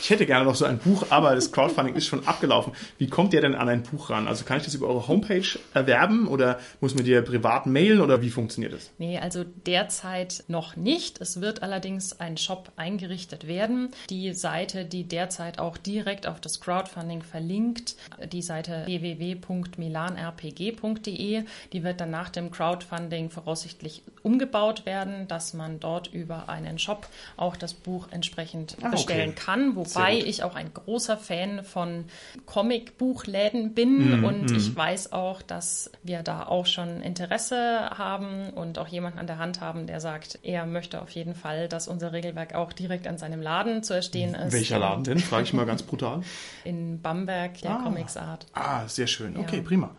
[0.00, 3.32] ich hätte gerne noch so ein Buch, aber das Crowdfunding ist schon abgelaufen, wie kommt
[3.32, 4.28] der denn an ein Buch ran?
[4.28, 8.22] Also kann ich das über eure Homepage erwerben oder muss man dir privat mailen oder
[8.22, 8.90] wie funktioniert das?
[8.98, 11.20] Nee, also derzeit noch nicht.
[11.20, 13.90] Es wird allerdings ein Shop eingerichtet werden.
[14.10, 17.96] Die Seite, die derzeit auch direkt auf das Crowdfunding verlinkt,
[18.32, 26.12] die Seite www.milanrpg.de, die wird dann nach dem Crowdfunding voraussichtlich umgebaut werden, dass man dort
[26.12, 29.32] über einen Shop auch das Buch entsprechend Ah, okay.
[29.44, 29.76] Kann.
[29.76, 32.04] Wobei ich auch ein großer Fan von
[32.46, 38.78] Comicbuchläden bin Mhm, und ich weiß auch, dass wir da auch schon Interesse haben und
[38.78, 42.12] auch jemanden an der Hand haben, der sagt, er möchte auf jeden Fall, dass unser
[42.12, 44.52] Regelwerk auch direkt an seinem Laden zu erstehen ist.
[44.52, 45.18] Welcher Laden denn?
[45.18, 46.22] Frage ich mal ganz brutal.
[46.64, 47.82] In Bamberg, der Ah.
[47.82, 48.46] Comics Art.
[48.54, 49.36] Ah, sehr schön.
[49.36, 49.62] Okay, Ja.
[49.62, 49.90] prima.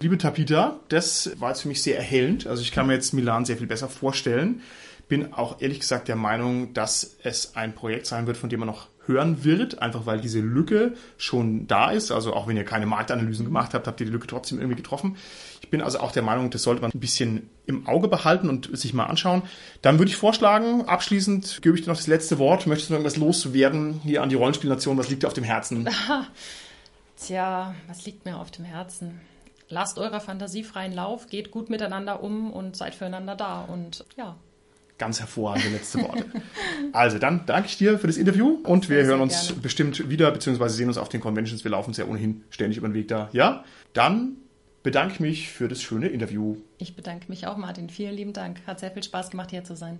[0.00, 2.46] Liebe Tapita, das war jetzt für mich sehr erhellend.
[2.46, 4.62] Also ich kann mir jetzt Milan sehr viel besser vorstellen.
[5.08, 8.68] Bin auch ehrlich gesagt der Meinung, dass es ein Projekt sein wird, von dem man
[8.68, 12.12] noch hören wird, einfach weil diese Lücke schon da ist.
[12.12, 15.16] Also auch wenn ihr keine Marktanalysen gemacht habt, habt ihr die Lücke trotzdem irgendwie getroffen.
[15.62, 18.76] Ich bin also auch der Meinung, das sollte man ein bisschen im Auge behalten und
[18.78, 19.42] sich mal anschauen.
[19.82, 22.66] Dann würde ich vorschlagen, abschließend gebe ich dir noch das letzte Wort.
[22.66, 24.98] Möchtest du noch irgendwas loswerden hier an die Rollenspielnation?
[24.98, 25.88] Was liegt dir auf dem Herzen?
[27.16, 29.20] Tja, was liegt mir auf dem Herzen?
[29.70, 33.62] Lasst eurer Fantasie freien Lauf, geht gut miteinander um und seid füreinander da.
[33.62, 34.36] Und ja,
[34.98, 36.26] Ganz hervorragende letzte Worte.
[36.92, 39.62] Also dann danke ich dir für das Interview und wir Sehr, hören uns gerne.
[39.62, 41.62] bestimmt wieder, beziehungsweise sehen uns auf den Conventions.
[41.64, 43.28] Wir laufen uns ja ohnehin ständig über den Weg da.
[43.32, 44.36] Ja, dann
[44.82, 46.56] bedanke ich mich für das schöne Interview.
[46.78, 47.90] ich bedanke mich auch, Martin.
[47.90, 48.58] Vielen lieben Dank.
[48.66, 49.98] Hat sehr viel Spaß gemacht, hier zu sein.